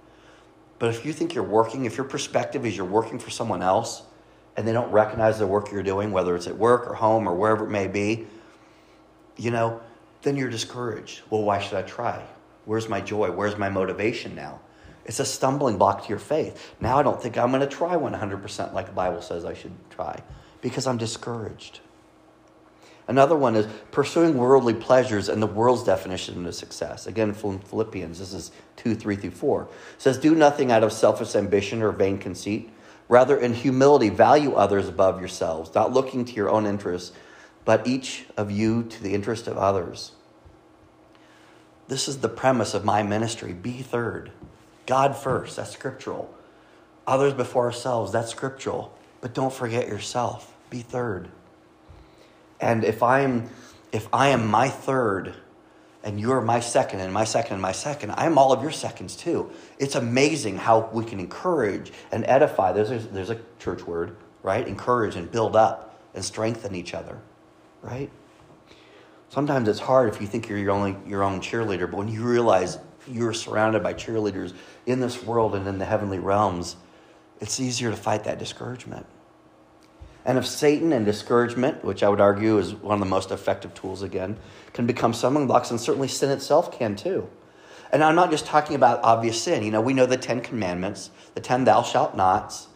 But 0.79 0.89
if 0.89 1.05
you 1.05 1.13
think 1.13 1.35
you're 1.35 1.43
working, 1.43 1.85
if 1.85 1.97
your 1.97 2.07
perspective 2.07 2.65
is 2.65 2.75
you're 2.75 2.83
working 2.83 3.19
for 3.19 3.29
someone 3.29 3.61
else 3.61 4.01
and 4.57 4.67
they 4.67 4.73
don't 4.73 4.91
recognize 4.91 5.39
the 5.39 5.47
work 5.47 5.71
you're 5.71 5.83
doing, 5.83 6.11
whether 6.11 6.35
it's 6.35 6.47
at 6.47 6.57
work 6.57 6.87
or 6.87 6.93
home 6.93 7.27
or 7.27 7.33
wherever 7.33 7.65
it 7.65 7.69
may 7.69 7.87
be, 7.87 8.27
you 9.37 9.51
know, 9.51 9.81
then 10.21 10.35
you're 10.35 10.49
discouraged. 10.49 11.21
Well, 11.29 11.43
why 11.43 11.59
should 11.59 11.77
I 11.77 11.83
try? 11.83 12.23
Where's 12.65 12.87
my 12.87 13.01
joy? 13.01 13.31
Where's 13.31 13.57
my 13.57 13.69
motivation 13.69 14.35
now? 14.35 14.59
It's 15.05 15.19
a 15.19 15.25
stumbling 15.25 15.77
block 15.77 16.03
to 16.03 16.09
your 16.09 16.19
faith. 16.19 16.75
Now 16.79 16.99
I 16.99 17.03
don't 17.03 17.21
think 17.21 17.37
I'm 17.37 17.49
going 17.49 17.61
to 17.61 17.67
try 17.67 17.95
100% 17.95 18.73
like 18.73 18.85
the 18.85 18.91
Bible 18.91 19.21
says 19.21 19.45
I 19.45 19.53
should 19.53 19.73
try 19.89 20.21
because 20.61 20.85
I'm 20.85 20.97
discouraged. 20.97 21.79
Another 23.07 23.35
one 23.35 23.55
is 23.55 23.67
pursuing 23.91 24.37
worldly 24.37 24.75
pleasures 24.75 25.27
and 25.27 25.41
the 25.41 25.47
world's 25.47 25.83
definition 25.83 26.45
of 26.45 26.55
success. 26.55 27.07
Again, 27.07 27.33
from 27.33 27.59
Philippians, 27.59 28.19
this 28.19 28.31
is 28.31 28.51
2 28.77 28.95
3 28.95 29.15
through 29.15 29.31
4. 29.31 29.63
It 29.63 29.69
says, 29.97 30.17
Do 30.17 30.35
nothing 30.35 30.71
out 30.71 30.83
of 30.83 30.93
selfish 30.93 31.35
ambition 31.35 31.81
or 31.81 31.91
vain 31.91 32.19
conceit. 32.19 32.69
Rather, 33.11 33.35
in 33.35 33.53
humility, 33.53 34.07
value 34.07 34.53
others 34.53 34.87
above 34.87 35.19
yourselves, 35.19 35.75
not 35.75 35.91
looking 35.91 36.23
to 36.23 36.31
your 36.31 36.49
own 36.49 36.65
interests, 36.65 37.11
but 37.65 37.85
each 37.85 38.25
of 38.37 38.49
you 38.49 38.83
to 38.83 39.03
the 39.03 39.13
interest 39.13 39.47
of 39.47 39.57
others. 39.57 40.13
This 41.89 42.07
is 42.07 42.19
the 42.19 42.29
premise 42.29 42.73
of 42.73 42.85
my 42.85 43.03
ministry. 43.03 43.51
Be 43.51 43.81
third. 43.81 44.31
God 44.85 45.17
first, 45.17 45.57
that's 45.57 45.71
scriptural. 45.71 46.33
Others 47.05 47.33
before 47.33 47.65
ourselves, 47.65 48.13
that's 48.13 48.31
scriptural. 48.31 48.97
But 49.19 49.33
don't 49.33 49.51
forget 49.51 49.89
yourself. 49.89 50.55
Be 50.69 50.79
third. 50.79 51.27
And 52.61 52.85
if 52.85 53.03
I'm 53.03 53.49
if 53.91 54.07
I 54.13 54.29
am 54.29 54.47
my 54.47 54.69
third 54.69 55.35
and 56.03 56.19
you're 56.19 56.41
my 56.41 56.59
second 56.59 56.99
and 56.99 57.13
my 57.13 57.23
second 57.23 57.53
and 57.53 57.61
my 57.61 57.71
second, 57.71 58.11
I'm 58.11 58.37
all 58.37 58.51
of 58.51 58.61
your 58.61 58.71
seconds 58.71 59.15
too. 59.15 59.51
It's 59.77 59.95
amazing 59.95 60.57
how 60.57 60.89
we 60.91 61.05
can 61.05 61.19
encourage 61.19 61.91
and 62.11 62.25
edify. 62.25 62.71
There's 62.71 62.91
a, 62.91 62.97
there's 62.97 63.29
a 63.29 63.39
church 63.59 63.85
word, 63.85 64.15
right? 64.43 64.67
Encourage 64.67 65.15
and 65.15 65.31
build 65.31 65.55
up 65.55 65.99
and 66.13 66.25
strengthen 66.25 66.75
each 66.75 66.93
other, 66.93 67.19
right? 67.81 68.09
Sometimes 69.29 69.69
it's 69.69 69.79
hard 69.79 70.09
if 70.13 70.19
you 70.19 70.27
think 70.27 70.49
you're 70.49 70.57
your 70.57 70.71
only 70.71 70.97
your 71.07 71.23
own 71.23 71.39
cheerleader, 71.39 71.89
but 71.89 71.97
when 71.97 72.09
you 72.09 72.23
realize 72.23 72.79
you're 73.07 73.33
surrounded 73.33 73.81
by 73.81 73.93
cheerleaders 73.93 74.53
in 74.85 74.99
this 74.99 75.23
world 75.23 75.55
and 75.55 75.67
in 75.67 75.77
the 75.77 75.85
heavenly 75.85 76.19
realms, 76.19 76.75
it's 77.39 77.59
easier 77.59 77.91
to 77.91 77.97
fight 77.97 78.25
that 78.25 78.39
discouragement. 78.39 79.05
And 80.25 80.37
if 80.37 80.45
Satan 80.45 80.93
and 80.93 81.05
discouragement, 81.05 81.83
which 81.83 82.03
I 82.03 82.09
would 82.09 82.21
argue 82.21 82.57
is 82.57 82.75
one 82.75 82.93
of 82.93 82.99
the 82.99 83.05
most 83.05 83.31
effective 83.31 83.73
tools 83.73 84.01
again, 84.03 84.37
can 84.73 84.85
become 84.85 85.13
stumbling 85.13 85.47
blocks, 85.47 85.71
and 85.71 85.79
certainly 85.79 86.07
sin 86.07 86.29
itself 86.29 86.71
can 86.71 86.95
too. 86.95 87.27
And 87.91 88.03
I'm 88.03 88.15
not 88.15 88.31
just 88.31 88.45
talking 88.45 88.75
about 88.75 89.03
obvious 89.03 89.41
sin. 89.41 89.63
You 89.63 89.71
know, 89.71 89.81
we 89.81 89.93
know 89.93 90.05
the 90.05 90.17
Ten 90.17 90.41
Commandments, 90.41 91.09
the 91.33 91.41
ten 91.41 91.65
thou 91.65 91.81
shalt 91.83 92.15
nots, 92.15 92.67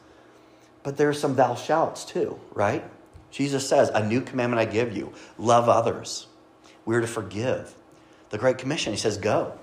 but 0.84 0.98
there 0.98 1.08
are 1.10 1.14
some 1.14 1.36
thou 1.36 1.56
shalts 1.56 2.04
too, 2.04 2.40
right? 2.54 2.84
Jesus 3.32 3.68
says, 3.68 3.90
A 3.90 4.06
new 4.06 4.22
commandment 4.22 4.60
I 4.60 4.72
give 4.72 4.96
you 4.96 5.14
love 5.38 5.70
others. 5.70 6.28
We're 6.86 7.02
to 7.02 7.08
forgive. 7.08 7.76
The 8.30 8.38
Great 8.38 8.58
Commission, 8.58 8.94
he 8.94 9.00
says, 9.00 9.18
Go, 9.18 9.58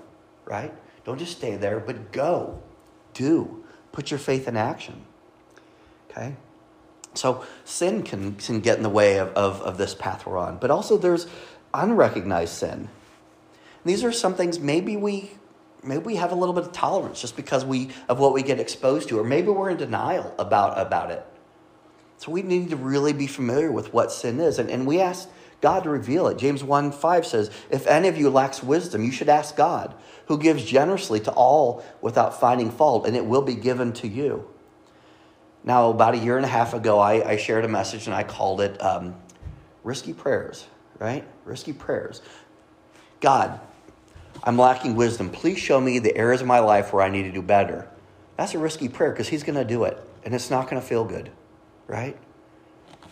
right? 0.45 0.73
Don't 1.05 1.17
just 1.17 1.37
stay 1.37 1.55
there, 1.55 1.79
but 1.79 2.11
go. 2.11 2.61
Do. 3.13 3.63
Put 3.91 4.09
your 4.09 4.19
faith 4.19 4.47
in 4.47 4.57
action. 4.57 5.05
Okay? 6.09 6.35
So 7.15 7.45
sin 7.65 8.03
can, 8.03 8.35
can 8.35 8.59
get 8.59 8.77
in 8.77 8.83
the 8.83 8.89
way 8.89 9.19
of, 9.19 9.29
of, 9.29 9.61
of 9.61 9.77
this 9.77 9.93
path 9.93 10.25
we're 10.25 10.37
on. 10.37 10.57
But 10.57 10.71
also 10.71 10.97
there's 10.97 11.27
unrecognized 11.73 12.53
sin. 12.53 12.71
And 12.71 12.89
these 13.85 14.03
are 14.03 14.11
some 14.11 14.35
things 14.35 14.59
maybe 14.59 14.95
we 14.95 15.31
maybe 15.83 16.03
we 16.03 16.15
have 16.15 16.31
a 16.31 16.35
little 16.35 16.53
bit 16.53 16.63
of 16.63 16.71
tolerance 16.71 17.19
just 17.19 17.35
because 17.35 17.65
we 17.65 17.89
of 18.07 18.19
what 18.19 18.33
we 18.33 18.41
get 18.41 18.59
exposed 18.59 19.09
to, 19.09 19.19
or 19.19 19.23
maybe 19.23 19.49
we're 19.49 19.69
in 19.69 19.77
denial 19.77 20.33
about, 20.39 20.79
about 20.79 21.11
it. 21.11 21.25
So 22.17 22.31
we 22.31 22.41
need 22.41 22.69
to 22.69 22.77
really 22.77 23.11
be 23.11 23.27
familiar 23.27 23.71
with 23.71 23.93
what 23.93 24.11
sin 24.11 24.39
is. 24.39 24.59
And, 24.59 24.69
and 24.69 24.87
we 24.87 25.01
ask 25.01 25.27
God 25.59 25.83
to 25.83 25.89
reveal 25.89 26.27
it. 26.27 26.37
James 26.37 26.63
1 26.63 26.91
5 26.91 27.25
says, 27.25 27.51
If 27.69 27.85
any 27.87 28.07
of 28.07 28.17
you 28.17 28.29
lacks 28.29 28.63
wisdom, 28.63 29.03
you 29.03 29.11
should 29.11 29.29
ask 29.29 29.55
God, 29.55 29.93
who 30.27 30.37
gives 30.37 30.63
generously 30.63 31.19
to 31.21 31.31
all 31.31 31.83
without 32.01 32.39
finding 32.39 32.71
fault, 32.71 33.05
and 33.05 33.15
it 33.15 33.25
will 33.25 33.41
be 33.41 33.55
given 33.55 33.91
to 33.93 34.07
you. 34.07 34.47
Now, 35.63 35.89
about 35.89 36.13
a 36.13 36.17
year 36.17 36.35
and 36.35 36.45
a 36.45 36.49
half 36.49 36.73
ago, 36.73 36.99
I, 36.99 37.31
I 37.31 37.37
shared 37.37 37.63
a 37.63 37.69
message 37.69 38.07
and 38.07 38.15
I 38.15 38.23
called 38.23 38.59
it 38.59 38.81
um, 38.83 39.15
Risky 39.83 40.13
Prayers, 40.13 40.67
right? 40.99 41.25
Risky 41.45 41.71
Prayers. 41.71 42.21
God, 43.21 43.59
I'm 44.43 44.57
lacking 44.57 44.95
wisdom. 44.95 45.29
Please 45.29 45.59
show 45.59 45.79
me 45.79 45.99
the 45.99 46.15
areas 46.17 46.41
of 46.41 46.47
my 46.47 46.59
life 46.59 46.91
where 46.91 47.01
I 47.01 47.09
need 47.09 47.23
to 47.23 47.31
do 47.31 47.41
better. 47.41 47.87
That's 48.35 48.53
a 48.53 48.59
risky 48.59 48.89
prayer 48.89 49.11
because 49.11 49.29
He's 49.29 49.43
going 49.43 49.55
to 49.55 49.63
do 49.63 49.85
it 49.85 49.97
and 50.25 50.33
it's 50.33 50.49
not 50.49 50.69
going 50.69 50.81
to 50.81 50.87
feel 50.87 51.05
good, 51.05 51.31
right? 51.87 52.17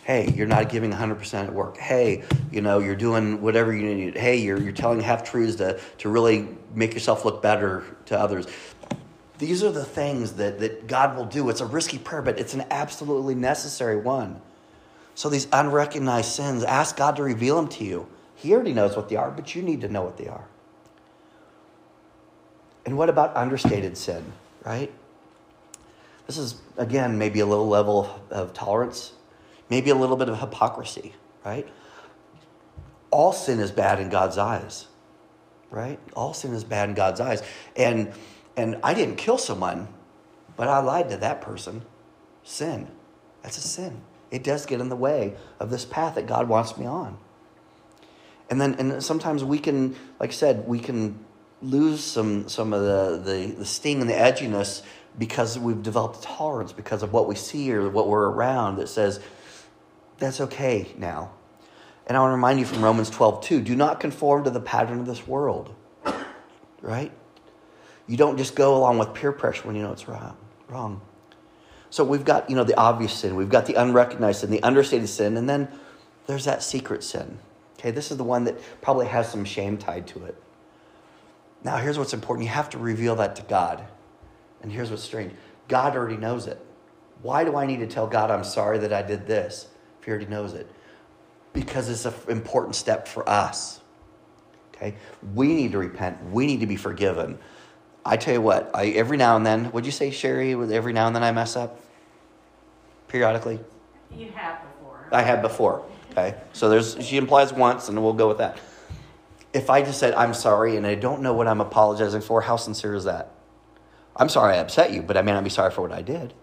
Hey, 0.04 0.32
you're 0.34 0.48
not 0.48 0.68
giving 0.68 0.90
100% 0.90 1.34
at 1.34 1.54
work. 1.54 1.76
Hey, 1.76 2.24
you 2.50 2.60
know, 2.60 2.80
you're 2.80 2.96
doing 2.96 3.40
whatever 3.40 3.72
you 3.72 3.94
need. 3.94 4.16
Hey, 4.16 4.38
you're, 4.38 4.60
you're 4.60 4.72
telling 4.72 5.00
half 5.00 5.22
truths 5.22 5.56
to, 5.56 5.78
to 5.98 6.08
really 6.08 6.48
make 6.74 6.92
yourself 6.92 7.24
look 7.24 7.40
better 7.40 7.84
to 8.06 8.18
others. 8.18 8.46
These 9.42 9.64
are 9.64 9.72
the 9.72 9.84
things 9.84 10.34
that, 10.34 10.60
that 10.60 10.86
God 10.86 11.16
will 11.16 11.24
do. 11.24 11.50
It's 11.50 11.60
a 11.60 11.66
risky 11.66 11.98
prayer, 11.98 12.22
but 12.22 12.38
it's 12.38 12.54
an 12.54 12.64
absolutely 12.70 13.34
necessary 13.34 13.96
one. 13.96 14.40
So, 15.16 15.28
these 15.28 15.48
unrecognized 15.52 16.30
sins, 16.30 16.62
ask 16.62 16.96
God 16.96 17.16
to 17.16 17.24
reveal 17.24 17.56
them 17.56 17.66
to 17.70 17.82
you. 17.84 18.06
He 18.36 18.54
already 18.54 18.72
knows 18.72 18.94
what 18.94 19.08
they 19.08 19.16
are, 19.16 19.32
but 19.32 19.56
you 19.56 19.62
need 19.62 19.80
to 19.80 19.88
know 19.88 20.02
what 20.02 20.16
they 20.16 20.28
are. 20.28 20.44
And 22.86 22.96
what 22.96 23.08
about 23.08 23.34
understated 23.36 23.96
sin, 23.96 24.24
right? 24.64 24.92
This 26.28 26.38
is, 26.38 26.60
again, 26.76 27.18
maybe 27.18 27.40
a 27.40 27.46
little 27.46 27.68
level 27.68 28.22
of 28.30 28.54
tolerance, 28.54 29.12
maybe 29.68 29.90
a 29.90 29.96
little 29.96 30.16
bit 30.16 30.28
of 30.28 30.38
hypocrisy, 30.38 31.16
right? 31.44 31.66
All 33.10 33.32
sin 33.32 33.58
is 33.58 33.72
bad 33.72 33.98
in 33.98 34.08
God's 34.08 34.38
eyes, 34.38 34.86
right? 35.72 35.98
All 36.14 36.32
sin 36.32 36.54
is 36.54 36.62
bad 36.62 36.90
in 36.90 36.94
God's 36.94 37.18
eyes. 37.18 37.42
And 37.74 38.12
and 38.56 38.78
I 38.82 38.94
didn't 38.94 39.16
kill 39.16 39.38
someone, 39.38 39.88
but 40.56 40.68
I 40.68 40.80
lied 40.80 41.10
to 41.10 41.16
that 41.18 41.40
person. 41.40 41.82
Sin. 42.42 42.88
That's 43.42 43.58
a 43.58 43.60
sin. 43.60 44.02
It 44.30 44.44
does 44.44 44.66
get 44.66 44.80
in 44.80 44.88
the 44.88 44.96
way 44.96 45.34
of 45.60 45.70
this 45.70 45.84
path 45.84 46.14
that 46.14 46.26
God 46.26 46.48
wants 46.48 46.76
me 46.76 46.86
on. 46.86 47.18
And 48.50 48.60
then 48.60 48.74
and 48.74 49.02
sometimes 49.02 49.44
we 49.44 49.58
can, 49.58 49.96
like 50.18 50.30
I 50.30 50.32
said, 50.32 50.66
we 50.66 50.78
can 50.78 51.18
lose 51.60 52.02
some 52.02 52.48
some 52.48 52.72
of 52.72 52.82
the, 52.82 53.30
the, 53.30 53.54
the 53.58 53.64
sting 53.64 54.00
and 54.00 54.10
the 54.10 54.14
edginess 54.14 54.82
because 55.18 55.58
we've 55.58 55.82
developed 55.82 56.22
tolerance 56.22 56.72
because 56.72 57.02
of 57.02 57.12
what 57.12 57.28
we 57.28 57.34
see 57.34 57.72
or 57.72 57.88
what 57.88 58.08
we're 58.08 58.28
around 58.28 58.76
that 58.76 58.88
says, 58.88 59.20
that's 60.18 60.40
okay 60.40 60.92
now. 60.96 61.30
And 62.06 62.16
I 62.16 62.20
want 62.20 62.30
to 62.30 62.36
remind 62.36 62.58
you 62.58 62.66
from 62.66 62.82
Romans 62.82 63.10
12, 63.10 63.44
2, 63.44 63.60
do 63.60 63.76
not 63.76 64.00
conform 64.00 64.44
to 64.44 64.50
the 64.50 64.60
pattern 64.60 65.00
of 65.00 65.06
this 65.06 65.26
world. 65.26 65.74
Right? 66.80 67.12
You 68.06 68.16
don't 68.16 68.36
just 68.36 68.54
go 68.54 68.76
along 68.76 68.98
with 68.98 69.14
peer 69.14 69.32
pressure 69.32 69.66
when 69.66 69.76
you 69.76 69.82
know 69.82 69.92
it's 69.92 70.08
wrong. 70.08 70.36
Wrong. 70.68 71.00
So 71.90 72.04
we've 72.04 72.24
got, 72.24 72.48
you 72.48 72.56
know, 72.56 72.64
the 72.64 72.76
obvious 72.76 73.12
sin, 73.12 73.36
we've 73.36 73.50
got 73.50 73.66
the 73.66 73.74
unrecognized 73.74 74.40
sin, 74.40 74.50
the 74.50 74.62
understated 74.62 75.08
sin, 75.08 75.36
and 75.36 75.48
then 75.48 75.68
there's 76.26 76.46
that 76.46 76.62
secret 76.62 77.04
sin. 77.04 77.38
Okay, 77.78 77.90
this 77.90 78.10
is 78.10 78.16
the 78.16 78.24
one 78.24 78.44
that 78.44 78.56
probably 78.80 79.06
has 79.06 79.30
some 79.30 79.44
shame 79.44 79.76
tied 79.76 80.06
to 80.08 80.24
it. 80.24 80.40
Now, 81.64 81.76
here's 81.76 81.98
what's 81.98 82.14
important. 82.14 82.46
You 82.46 82.52
have 82.52 82.70
to 82.70 82.78
reveal 82.78 83.16
that 83.16 83.36
to 83.36 83.42
God. 83.42 83.84
And 84.62 84.72
here's 84.72 84.90
what's 84.90 85.02
strange. 85.02 85.32
God 85.68 85.96
already 85.96 86.16
knows 86.16 86.46
it. 86.46 86.64
Why 87.22 87.44
do 87.44 87.56
I 87.56 87.66
need 87.66 87.80
to 87.80 87.86
tell 87.86 88.06
God 88.06 88.30
I'm 88.30 88.44
sorry 88.44 88.78
that 88.78 88.92
I 88.92 89.02
did 89.02 89.26
this 89.26 89.68
if 89.98 90.04
he 90.04 90.10
already 90.10 90.26
knows 90.26 90.54
it? 90.54 90.68
Because 91.52 91.88
it's 91.88 92.04
an 92.04 92.14
important 92.28 92.74
step 92.74 93.06
for 93.06 93.28
us. 93.28 93.80
Okay? 94.74 94.94
We 95.34 95.48
need 95.48 95.72
to 95.72 95.78
repent. 95.78 96.18
We 96.30 96.46
need 96.46 96.60
to 96.60 96.66
be 96.66 96.76
forgiven. 96.76 97.38
I 98.04 98.16
tell 98.16 98.34
you 98.34 98.40
what, 98.40 98.70
I, 98.74 98.86
every 98.88 99.16
now 99.16 99.36
and 99.36 99.46
then, 99.46 99.70
would 99.72 99.86
you 99.86 99.92
say, 99.92 100.10
Sherry, 100.10 100.52
every 100.52 100.92
now 100.92 101.06
and 101.06 101.14
then 101.14 101.22
I 101.22 101.32
mess 101.32 101.56
up? 101.56 101.80
Periodically? 103.08 103.60
You 104.10 104.30
have 104.32 104.60
before. 104.62 105.08
I 105.12 105.22
have 105.22 105.42
before. 105.42 105.84
Okay. 106.10 106.34
So 106.52 106.68
there's 106.68 106.96
she 107.04 107.16
implies 107.16 107.52
once 107.52 107.88
and 107.88 108.02
we'll 108.02 108.12
go 108.12 108.28
with 108.28 108.38
that. 108.38 108.58
If 109.52 109.70
I 109.70 109.82
just 109.82 109.98
said 109.98 110.14
I'm 110.14 110.34
sorry 110.34 110.76
and 110.76 110.86
I 110.86 110.94
don't 110.94 111.22
know 111.22 111.32
what 111.32 111.46
I'm 111.46 111.60
apologizing 111.60 112.20
for, 112.20 112.40
how 112.40 112.56
sincere 112.56 112.94
is 112.94 113.04
that? 113.04 113.30
I'm 114.16 114.28
sorry 114.28 114.54
I 114.54 114.58
upset 114.58 114.92
you, 114.92 115.02
but 115.02 115.16
I 115.16 115.22
may 115.22 115.32
not 115.32 115.44
be 115.44 115.50
sorry 115.50 115.70
for 115.70 115.82
what 115.82 115.92
I 115.92 116.02
did. 116.02 116.34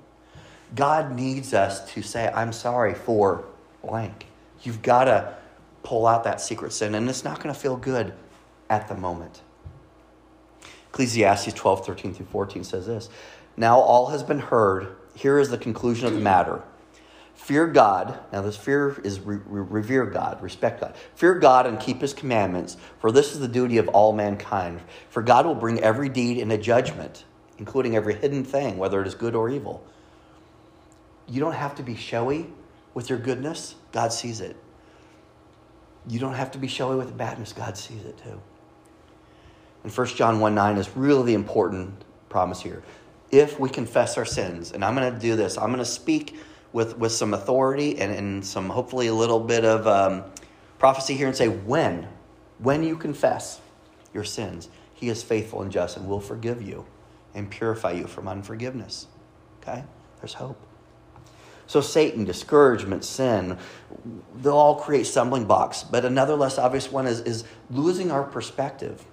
God 0.76 1.16
needs 1.16 1.54
us 1.54 1.92
to 1.94 2.02
say, 2.02 2.32
I'm 2.34 2.54
sorry 2.54 2.94
for 2.94 3.46
blank. 3.84 4.26
You've 4.62 4.82
got 4.82 5.06
to 5.06 5.36
pull 5.84 6.06
out 6.06 6.24
that 6.26 6.42
secret 6.42 6.74
sin, 6.74 6.96
and 6.96 7.10
it's 7.10 7.24
not 7.24 7.42
going 7.42 7.54
to 7.54 7.60
feel 7.60 7.76
good 7.76 8.14
at 8.70 8.88
the 8.88 8.96
moment. 8.96 9.42
Ecclesiastes 10.90 11.54
12, 11.54 11.86
13 11.86 12.14
through 12.14 12.26
14 12.28 12.64
says 12.64 12.88
this 12.88 13.10
Now 13.58 13.80
all 13.80 14.08
has 14.08 14.24
been 14.24 14.40
heard. 14.40 14.96
Here 15.16 15.40
is 15.40 15.50
the 15.50 15.58
conclusion 15.58 16.08
of 16.08 16.14
the 16.14 16.20
matter. 16.22 16.64
Fear 17.40 17.68
God. 17.68 18.20
Now, 18.32 18.42
this 18.42 18.58
fear 18.58 19.00
is 19.04 19.22
re- 19.22 19.40
revere 19.46 20.06
God, 20.06 20.42
respect 20.44 20.82
God. 20.82 20.96
Fear 21.16 21.36
God 21.40 21.66
and 21.66 21.80
keep 21.80 22.02
his 22.02 22.14
commandments, 22.14 22.78
for 23.00 23.12
this 23.12 23.34
is 23.34 23.40
the 23.40 23.48
duty 23.48 23.78
of 23.78 23.88
all 23.88 24.14
mankind. 24.14 24.82
For 25.10 25.24
God 25.24 25.46
will 25.46 25.56
bring 25.56 25.80
every 25.80 26.10
deed 26.10 26.38
into 26.38 26.58
judgment, 26.58 27.24
including 27.58 27.96
every 27.96 28.14
hidden 28.14 28.44
thing, 28.44 28.78
whether 28.78 29.02
it 29.02 29.08
is 29.08 29.16
good 29.16 29.36
or 29.36 29.50
evil. 29.50 29.84
You 31.28 31.40
don't 31.40 31.54
have 31.54 31.76
to 31.76 31.84
be 31.84 31.96
showy 31.96 32.48
with 32.94 33.10
your 33.10 33.20
goodness, 33.20 33.76
God 33.92 34.14
sees 34.14 34.42
it. 34.42 34.56
You 36.08 36.20
don't 36.20 36.36
have 36.36 36.52
to 36.52 36.60
be 36.60 36.68
showy 36.68 36.98
with 36.98 37.08
the 37.08 37.14
badness, 37.14 37.54
God 37.54 37.78
sees 37.78 38.04
it 38.04 38.18
too. 38.24 38.42
And 39.84 39.92
1 39.92 40.08
John 40.08 40.40
1 40.40 40.56
9 40.56 40.78
is 40.78 40.90
really 40.96 41.26
the 41.28 41.34
important 41.34 42.04
promise 42.30 42.62
here. 42.62 42.84
If 43.32 43.60
we 43.60 43.70
confess 43.70 44.18
our 44.18 44.26
sins, 44.26 44.72
and 44.72 44.84
I'm 44.84 44.96
going 44.96 45.14
to 45.14 45.20
do 45.20 45.36
this, 45.36 45.58
I'm 45.58 45.68
going 45.68 45.80
to 45.80 45.86
speak 45.86 46.38
with, 46.74 46.98
with 46.98 47.12
some 47.12 47.34
authority 47.34 48.00
and, 48.00 48.14
and 48.14 48.46
some 48.46 48.70
hopefully 48.70 49.08
a 49.08 49.14
little 49.14 49.40
bit 49.40 49.66
of 49.66 49.88
um, 49.88 50.24
prophecy 50.78 51.16
here 51.16 51.28
and 51.28 51.36
say, 51.36 51.48
when, 51.48 52.08
when 52.58 52.84
you 52.84 52.98
confess 52.98 53.60
your 54.14 54.24
sins, 54.24 54.70
he 54.94 55.10
is 55.10 55.24
faithful 55.24 55.62
and 55.62 55.72
just 55.72 55.98
and 55.98 56.08
will 56.08 56.20
forgive 56.20 56.62
you 56.62 56.86
and 57.34 57.50
purify 57.50 57.92
you 57.92 58.08
from 58.08 58.28
unforgiveness. 58.28 59.08
Okay? 59.62 59.84
There's 60.20 60.34
hope. 60.34 60.60
So, 61.68 61.82
Satan, 61.82 62.26
discouragement, 62.26 63.06
sin, 63.06 63.60
they'll 64.36 64.54
all 64.54 64.76
create 64.76 65.06
stumbling 65.06 65.46
blocks. 65.46 65.84
But 65.84 66.04
another 66.04 66.36
less 66.36 66.58
obvious 66.58 66.92
one 66.92 67.06
is, 67.06 67.20
is 67.22 67.44
losing 67.70 68.10
our 68.10 68.24
perspective. 68.24 69.06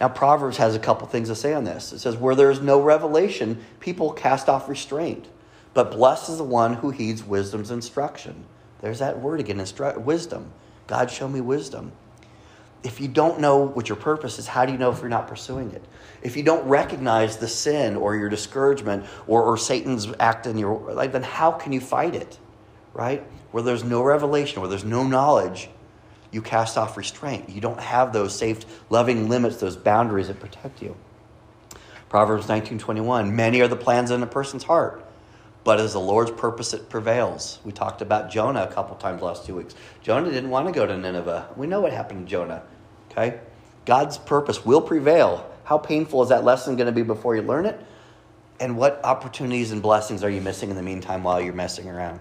Now, 0.00 0.08
Proverbs 0.08 0.58
has 0.58 0.74
a 0.74 0.78
couple 0.78 1.06
things 1.06 1.28
to 1.28 1.34
say 1.34 1.54
on 1.54 1.64
this. 1.64 1.92
It 1.92 2.00
says, 2.00 2.16
Where 2.16 2.34
there 2.34 2.50
is 2.50 2.60
no 2.60 2.80
revelation, 2.80 3.64
people 3.80 4.12
cast 4.12 4.48
off 4.48 4.68
restraint. 4.68 5.26
But 5.72 5.90
blessed 5.90 6.30
is 6.30 6.38
the 6.38 6.44
one 6.44 6.74
who 6.74 6.90
heeds 6.90 7.24
wisdom's 7.24 7.70
instruction. 7.70 8.44
There's 8.80 8.98
that 8.98 9.20
word 9.20 9.40
again, 9.40 9.58
instru- 9.58 9.98
wisdom. 9.98 10.52
God, 10.86 11.10
show 11.10 11.28
me 11.28 11.40
wisdom. 11.40 11.92
If 12.82 13.00
you 13.00 13.08
don't 13.08 13.40
know 13.40 13.58
what 13.58 13.88
your 13.88 13.96
purpose 13.96 14.38
is, 14.38 14.46
how 14.46 14.64
do 14.66 14.72
you 14.72 14.78
know 14.78 14.90
if 14.90 15.00
you're 15.00 15.08
not 15.08 15.28
pursuing 15.28 15.72
it? 15.72 15.84
If 16.22 16.36
you 16.36 16.42
don't 16.42 16.66
recognize 16.68 17.38
the 17.38 17.48
sin 17.48 17.96
or 17.96 18.16
your 18.16 18.28
discouragement 18.28 19.06
or, 19.26 19.42
or 19.42 19.56
Satan's 19.56 20.12
act 20.20 20.46
in 20.46 20.56
your 20.56 20.78
life, 20.92 21.12
then 21.12 21.22
how 21.22 21.52
can 21.52 21.72
you 21.72 21.80
fight 21.80 22.14
it? 22.14 22.38
Right? 22.92 23.22
Where 23.50 23.62
there's 23.62 23.82
no 23.82 24.02
revelation, 24.02 24.60
where 24.60 24.68
there's 24.68 24.84
no 24.84 25.04
knowledge, 25.04 25.68
you 26.30 26.42
cast 26.42 26.76
off 26.76 26.96
restraint. 26.96 27.48
You 27.48 27.60
don't 27.60 27.80
have 27.80 28.12
those 28.12 28.36
safe, 28.36 28.64
loving 28.90 29.28
limits, 29.28 29.56
those 29.56 29.76
boundaries 29.76 30.28
that 30.28 30.40
protect 30.40 30.82
you. 30.82 30.96
Proverbs 32.08 32.46
19:21, 32.48 33.34
many 33.34 33.60
are 33.60 33.68
the 33.68 33.76
plans 33.76 34.10
in 34.10 34.22
a 34.22 34.26
person's 34.26 34.64
heart, 34.64 35.04
but 35.64 35.80
as 35.80 35.92
the 35.92 36.00
Lord's 36.00 36.30
purpose, 36.30 36.72
it 36.72 36.88
prevails. 36.88 37.58
We 37.64 37.72
talked 37.72 38.00
about 38.00 38.30
Jonah 38.30 38.62
a 38.62 38.72
couple 38.72 38.94
times 38.96 39.22
last 39.22 39.44
two 39.44 39.56
weeks. 39.56 39.74
Jonah 40.02 40.30
didn't 40.30 40.50
want 40.50 40.66
to 40.66 40.72
go 40.72 40.86
to 40.86 40.96
Nineveh. 40.96 41.48
We 41.56 41.66
know 41.66 41.80
what 41.80 41.92
happened 41.92 42.26
to 42.26 42.30
Jonah. 42.30 42.62
Okay? 43.10 43.40
God's 43.84 44.18
purpose 44.18 44.64
will 44.64 44.80
prevail. 44.80 45.50
How 45.64 45.78
painful 45.78 46.22
is 46.22 46.28
that 46.28 46.44
lesson 46.44 46.76
going 46.76 46.86
to 46.86 46.92
be 46.92 47.02
before 47.02 47.34
you 47.34 47.42
learn 47.42 47.66
it? 47.66 47.80
And 48.60 48.76
what 48.76 49.04
opportunities 49.04 49.72
and 49.72 49.82
blessings 49.82 50.22
are 50.22 50.30
you 50.30 50.40
missing 50.40 50.70
in 50.70 50.76
the 50.76 50.82
meantime 50.82 51.24
while 51.24 51.40
you're 51.40 51.52
messing 51.52 51.88
around? 51.88 52.20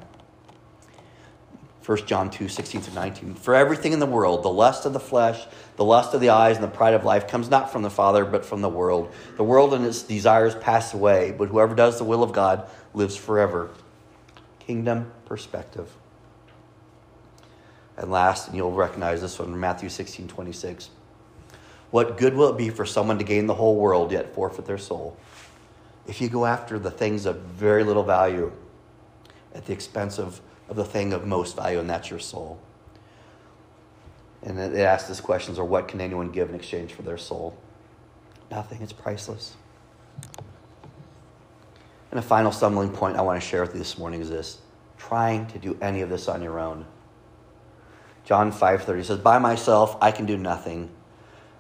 1 1.86 2.08
John 2.08 2.32
2, 2.32 2.50
16 2.50 2.82
to 2.82 2.94
19. 2.94 3.36
For 3.36 3.54
everything 3.54 3.94
in 3.94 4.00
the 4.00 4.08
world, 4.08 4.42
the 4.42 4.50
lust 4.50 4.86
of 4.86 4.94
the 4.94 5.00
flesh, 5.00 5.46
the 5.76 5.84
lust 5.84 6.16
of 6.16 6.22
the 6.22 6.30
eyes, 6.30 6.56
and 6.56 6.64
the 6.64 6.70
pride 6.70 6.96
of 6.96 7.06
life 7.06 7.28
comes 7.28 7.48
not 7.48 7.72
from 7.72 7.84
the 7.84 7.92
Father, 7.92 8.26
but 8.26 8.44
from 8.44 8.62
the 8.62 8.70
world. 8.70 9.14
The 9.38 9.44
world 9.44 9.72
and 9.74 9.86
its 9.86 10.02
desires 10.02 10.56
pass 10.56 10.96
away, 10.96 11.36
but 11.38 11.50
whoever 11.50 11.76
does 11.76 12.00
the 12.00 12.04
will 12.04 12.24
of 12.24 12.32
God 12.32 12.68
lives 12.96 13.16
forever. 13.16 13.70
Kingdom 14.60 15.12
perspective. 15.26 15.92
And 17.98 18.10
last, 18.10 18.48
and 18.48 18.58
you'll 18.58 18.72
recognize 18.72 19.22
this 19.22 19.38
one, 19.38 19.58
Matthew 19.60 19.90
16, 19.90 20.28
26. 20.28 20.90
What 21.92 22.18
good 22.18 22.34
will 22.34 22.50
it 22.50 22.58
be 22.58 22.72
for 22.72 22.86
someone 22.86 23.20
to 23.20 23.24
gain 23.24 23.46
the 23.46 23.54
whole 23.54 23.76
world 23.76 24.12
yet 24.12 24.34
forfeit 24.34 24.66
their 24.66 24.80
soul? 24.80 25.18
If 26.08 26.20
you 26.20 26.30
go 26.30 26.46
after 26.46 26.80
the 26.80 26.92
things 26.92 27.28
of 27.28 27.38
very 27.42 27.84
little 27.84 28.04
value 28.04 28.52
at 29.54 29.66
the 29.66 29.74
expense 29.74 30.18
of 30.18 30.42
of 30.70 30.76
the 30.76 30.86
thing 30.86 31.14
of 31.14 31.26
most 31.26 31.56
value, 31.56 31.80
and 31.80 31.90
that's 31.90 32.10
your 32.10 32.20
soul. 32.20 32.60
And 34.44 34.60
it 34.60 34.78
asks 34.78 35.10
this 35.10 35.22
questions 35.22 35.58
or 35.58 35.66
what 35.66 35.88
can 35.88 36.00
anyone 36.00 36.30
give 36.30 36.50
in 36.50 36.56
exchange 36.56 36.94
for 36.94 37.02
their 37.02 37.18
soul? 37.18 37.58
Nothing, 38.52 38.82
it's 38.82 38.94
priceless. 38.94 39.56
And 42.12 42.20
a 42.20 42.22
final 42.22 42.52
stumbling 42.52 42.92
point 42.92 43.18
I 43.18 43.22
want 43.22 43.42
to 43.42 43.46
share 43.46 43.62
with 43.62 43.74
you 43.74 43.80
this 43.80 43.98
morning 43.98 44.22
is 44.22 44.30
this 44.30 44.60
trying 44.98 45.48
to 45.48 45.60
do 45.60 45.78
any 45.82 46.02
of 46.02 46.10
this 46.10 46.28
on 46.28 46.42
your 46.42 46.60
own. 46.60 46.86
John 48.24 48.52
5:30 48.52 49.04
says, 49.04 49.18
"By 49.20 49.38
myself 49.40 49.98
I 50.02 50.12
can 50.12 50.26
do 50.26 50.38
nothing. 50.38 50.90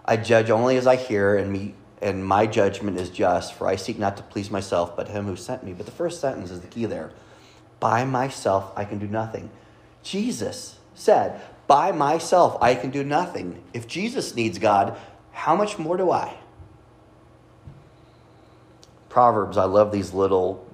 I 0.05 0.17
judge 0.17 0.49
only 0.49 0.77
as 0.77 0.87
I 0.87 0.95
hear, 0.95 1.35
and 1.35 1.51
me 1.51 1.75
and 2.01 2.25
my 2.25 2.45
judgment 2.45 2.99
is 2.99 3.09
just, 3.09 3.53
for 3.53 3.67
I 3.67 3.75
seek 3.75 3.99
not 3.99 4.15
to 4.17 4.23
please 4.23 4.49
myself, 4.51 4.95
but 4.95 5.09
him 5.09 5.25
who 5.25 5.35
sent 5.35 5.63
me." 5.63 5.73
But 5.73 5.85
the 5.85 5.91
first 5.91 6.21
sentence 6.21 6.51
is 6.51 6.61
the 6.61 6.67
key 6.67 6.85
there. 6.85 7.11
By 7.79 8.05
myself, 8.05 8.71
I 8.75 8.85
can 8.85 8.99
do 8.99 9.07
nothing. 9.07 9.49
Jesus 10.03 10.77
said, 10.93 11.41
By 11.67 11.91
myself, 11.91 12.57
I 12.61 12.75
can 12.75 12.91
do 12.91 13.03
nothing. 13.03 13.63
If 13.73 13.87
Jesus 13.87 14.35
needs 14.35 14.59
God, 14.59 14.97
how 15.31 15.55
much 15.55 15.77
more 15.77 15.97
do 15.97 16.11
I? 16.11 16.37
Proverbs, 19.09 19.57
I 19.57 19.65
love 19.65 19.91
these 19.91 20.13
little, 20.13 20.65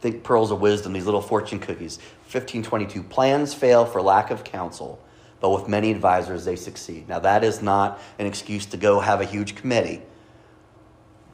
think 0.00 0.22
pearls 0.22 0.50
of 0.50 0.60
wisdom, 0.60 0.92
these 0.92 1.06
little 1.06 1.22
fortune 1.22 1.58
cookies. 1.58 1.98
1522 2.24 3.02
Plans 3.02 3.52
fail 3.52 3.84
for 3.84 4.00
lack 4.00 4.30
of 4.30 4.44
counsel, 4.44 5.02
but 5.40 5.50
with 5.50 5.68
many 5.68 5.90
advisors, 5.90 6.44
they 6.44 6.56
succeed. 6.56 7.08
Now, 7.08 7.18
that 7.20 7.42
is 7.44 7.60
not 7.62 8.00
an 8.18 8.26
excuse 8.26 8.66
to 8.66 8.76
go 8.76 9.00
have 9.00 9.20
a 9.20 9.24
huge 9.24 9.54
committee. 9.54 10.02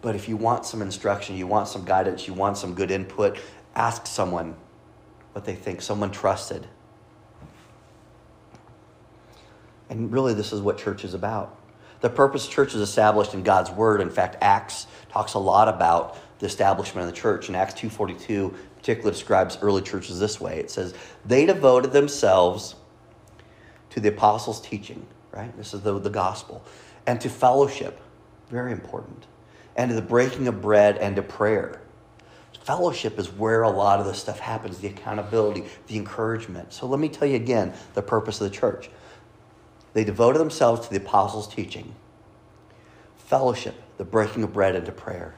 But 0.00 0.14
if 0.14 0.28
you 0.28 0.36
want 0.36 0.64
some 0.64 0.82
instruction, 0.82 1.36
you 1.36 1.46
want 1.46 1.68
some 1.68 1.84
guidance, 1.84 2.26
you 2.26 2.34
want 2.34 2.56
some 2.56 2.74
good 2.74 2.90
input, 2.90 3.38
ask 3.74 4.06
someone 4.06 4.56
what 5.36 5.44
they 5.44 5.54
think, 5.54 5.82
someone 5.82 6.10
trusted. 6.10 6.66
And 9.90 10.10
really, 10.10 10.32
this 10.32 10.50
is 10.50 10.62
what 10.62 10.78
church 10.78 11.04
is 11.04 11.12
about. 11.12 11.58
The 12.00 12.08
purpose 12.08 12.48
church 12.48 12.74
is 12.74 12.80
established 12.80 13.34
in 13.34 13.42
God's 13.42 13.70
word. 13.70 14.00
In 14.00 14.08
fact, 14.08 14.38
Acts 14.40 14.86
talks 15.10 15.34
a 15.34 15.38
lot 15.38 15.68
about 15.68 16.16
the 16.38 16.46
establishment 16.46 17.06
of 17.06 17.14
the 17.14 17.20
church. 17.20 17.50
In 17.50 17.54
Acts 17.54 17.74
2.42 17.74 18.54
particularly 18.78 19.12
describes 19.12 19.58
early 19.60 19.82
churches 19.82 20.18
this 20.18 20.40
way. 20.40 20.58
It 20.58 20.70
says, 20.70 20.94
they 21.26 21.44
devoted 21.44 21.92
themselves 21.92 22.74
to 23.90 24.00
the 24.00 24.08
apostles' 24.08 24.62
teaching, 24.62 25.06
right? 25.32 25.54
This 25.58 25.74
is 25.74 25.82
the, 25.82 25.98
the 25.98 26.08
gospel. 26.08 26.64
And 27.06 27.20
to 27.20 27.28
fellowship, 27.28 28.00
very 28.48 28.72
important. 28.72 29.26
And 29.76 29.90
to 29.90 29.94
the 29.94 30.00
breaking 30.00 30.48
of 30.48 30.62
bread 30.62 30.96
and 30.96 31.14
to 31.16 31.22
prayer. 31.22 31.82
Fellowship 32.66 33.20
is 33.20 33.30
where 33.30 33.62
a 33.62 33.70
lot 33.70 34.00
of 34.00 34.06
this 34.06 34.18
stuff 34.18 34.40
happens 34.40 34.78
the 34.78 34.88
accountability, 34.88 35.66
the 35.86 35.96
encouragement. 35.96 36.72
So 36.72 36.88
let 36.88 36.98
me 36.98 37.08
tell 37.08 37.28
you 37.28 37.36
again 37.36 37.72
the 37.94 38.02
purpose 38.02 38.40
of 38.40 38.50
the 38.50 38.56
church. 38.56 38.90
They 39.92 40.02
devoted 40.02 40.40
themselves 40.40 40.84
to 40.84 40.90
the 40.90 40.96
apostles' 40.96 41.46
teaching, 41.46 41.94
fellowship, 43.18 43.76
the 43.98 44.04
breaking 44.04 44.42
of 44.42 44.52
bread, 44.52 44.74
and 44.74 44.84
to 44.84 44.90
prayer. 44.90 45.36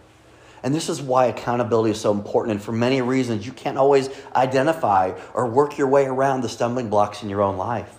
And 0.62 0.74
this 0.74 0.88
is 0.88 1.02
why 1.02 1.26
accountability 1.26 1.90
is 1.90 2.00
so 2.00 2.12
important. 2.12 2.52
And 2.52 2.62
for 2.62 2.72
many 2.72 3.02
reasons, 3.02 3.44
you 3.44 3.52
can't 3.52 3.76
always 3.76 4.08
identify 4.34 5.12
or 5.34 5.46
work 5.46 5.76
your 5.76 5.88
way 5.88 6.06
around 6.06 6.40
the 6.40 6.48
stumbling 6.48 6.88
blocks 6.88 7.22
in 7.22 7.28
your 7.28 7.42
own 7.42 7.58
life. 7.58 7.94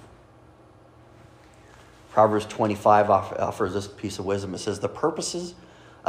Proverbs 2.10 2.48
25 2.48 3.12
offers 3.12 3.76
this 3.76 3.88
piece 3.88 4.18
of 4.18 4.26
wisdom. 4.26 4.56
It 4.56 4.58
says, 4.58 4.80
The 4.80 4.90
purposes 4.90 5.54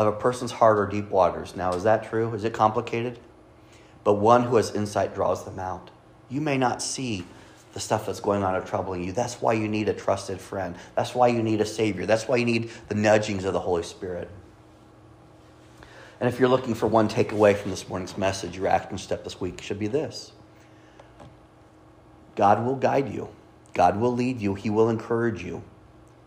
of 0.01 0.15
a 0.15 0.17
person's 0.19 0.53
heart 0.53 0.79
are 0.79 0.87
deep 0.87 1.11
waters. 1.11 1.55
Now, 1.57 1.73
is 1.73 1.85
that 1.85 2.09
true? 2.09 2.33
Is 2.35 2.45
it 2.45 2.53
complicated? 2.53 3.19
But 4.03 4.15
one 4.15 4.45
who 4.45 4.57
has 4.57 4.75
insight 4.75 5.15
draws 5.15 5.45
them 5.45 5.59
out. 5.59 5.91
You 6.29 6.41
may 6.41 6.57
not 6.57 6.83
see 6.83 7.25
the 7.73 7.81
stuff 7.81 8.07
that's 8.07 8.21
going 8.21 8.43
on 8.43 8.55
or 8.55 8.63
troubling 8.63 9.05
you. 9.05 9.13
That's 9.13 9.41
why 9.41 9.53
you 9.53 9.69
need 9.69 9.89
a 9.89 9.93
trusted 9.93 10.41
friend. 10.41 10.75
That's 10.95 11.15
why 11.15 11.29
you 11.29 11.43
need 11.43 11.61
a 11.61 11.67
Savior. 11.67 12.07
That's 12.07 12.27
why 12.27 12.37
you 12.37 12.45
need 12.45 12.71
the 12.89 12.95
nudgings 12.95 13.45
of 13.45 13.53
the 13.53 13.61
Holy 13.61 13.83
Spirit. 13.83 14.29
And 16.19 16.29
if 16.29 16.39
you're 16.39 16.49
looking 16.49 16.75
for 16.75 16.87
one 16.87 17.09
takeaway 17.09 17.57
from 17.57 17.71
this 17.71 17.89
morning's 17.89 18.19
message, 18.19 18.57
your 18.57 18.67
action 18.67 18.99
step 18.99 19.25
this 19.25 19.41
week 19.41 19.63
should 19.63 19.79
be 19.79 19.87
this 19.87 20.33
God 22.35 22.65
will 22.65 22.77
guide 22.77 23.13
you, 23.13 23.29
God 23.75 23.99
will 24.01 24.13
lead 24.13 24.41
you, 24.41 24.55
He 24.55 24.71
will 24.71 24.89
encourage 24.89 25.43
you. 25.43 25.63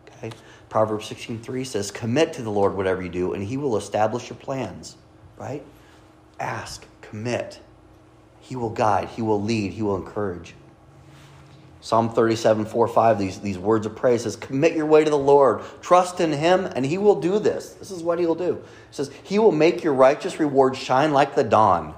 Okay? 0.07 0.31
Proverbs 0.73 1.05
16:3 1.05 1.63
says, 1.63 1.91
"Commit 1.91 2.33
to 2.33 2.41
the 2.41 2.49
Lord 2.49 2.75
whatever 2.75 3.03
you 3.03 3.09
do, 3.09 3.31
and 3.31 3.43
he 3.43 3.57
will 3.57 3.77
establish 3.77 4.31
your 4.31 4.37
plans." 4.37 4.97
Right? 5.37 5.63
Ask, 6.39 6.87
commit. 6.99 7.59
He 8.39 8.55
will 8.55 8.71
guide, 8.71 9.09
he 9.09 9.21
will 9.21 9.39
lead, 9.39 9.73
he 9.73 9.83
will 9.83 9.95
encourage. 9.95 10.55
Psalm 11.79 12.09
37, 12.09 12.65
4, 12.65 12.87
5, 12.87 13.19
these, 13.19 13.39
these 13.41 13.59
words 13.59 13.85
of 13.85 13.95
praise 13.95 14.23
says, 14.23 14.35
Commit 14.35 14.75
your 14.75 14.87
way 14.87 15.03
to 15.03 15.11
the 15.11 15.15
Lord. 15.15 15.61
Trust 15.83 16.19
in 16.19 16.31
him, 16.31 16.65
and 16.75 16.87
he 16.87 16.97
will 16.97 17.21
do 17.21 17.37
this. 17.37 17.73
This 17.73 17.91
is 17.91 18.01
what 18.01 18.17
he'll 18.17 18.33
do. 18.33 18.53
It 18.53 18.65
says, 18.89 19.11
He 19.21 19.37
will 19.37 19.51
make 19.51 19.83
your 19.83 19.93
righteous 19.93 20.39
reward 20.39 20.75
shine 20.75 21.13
like 21.13 21.35
the 21.35 21.43
dawn, 21.43 21.93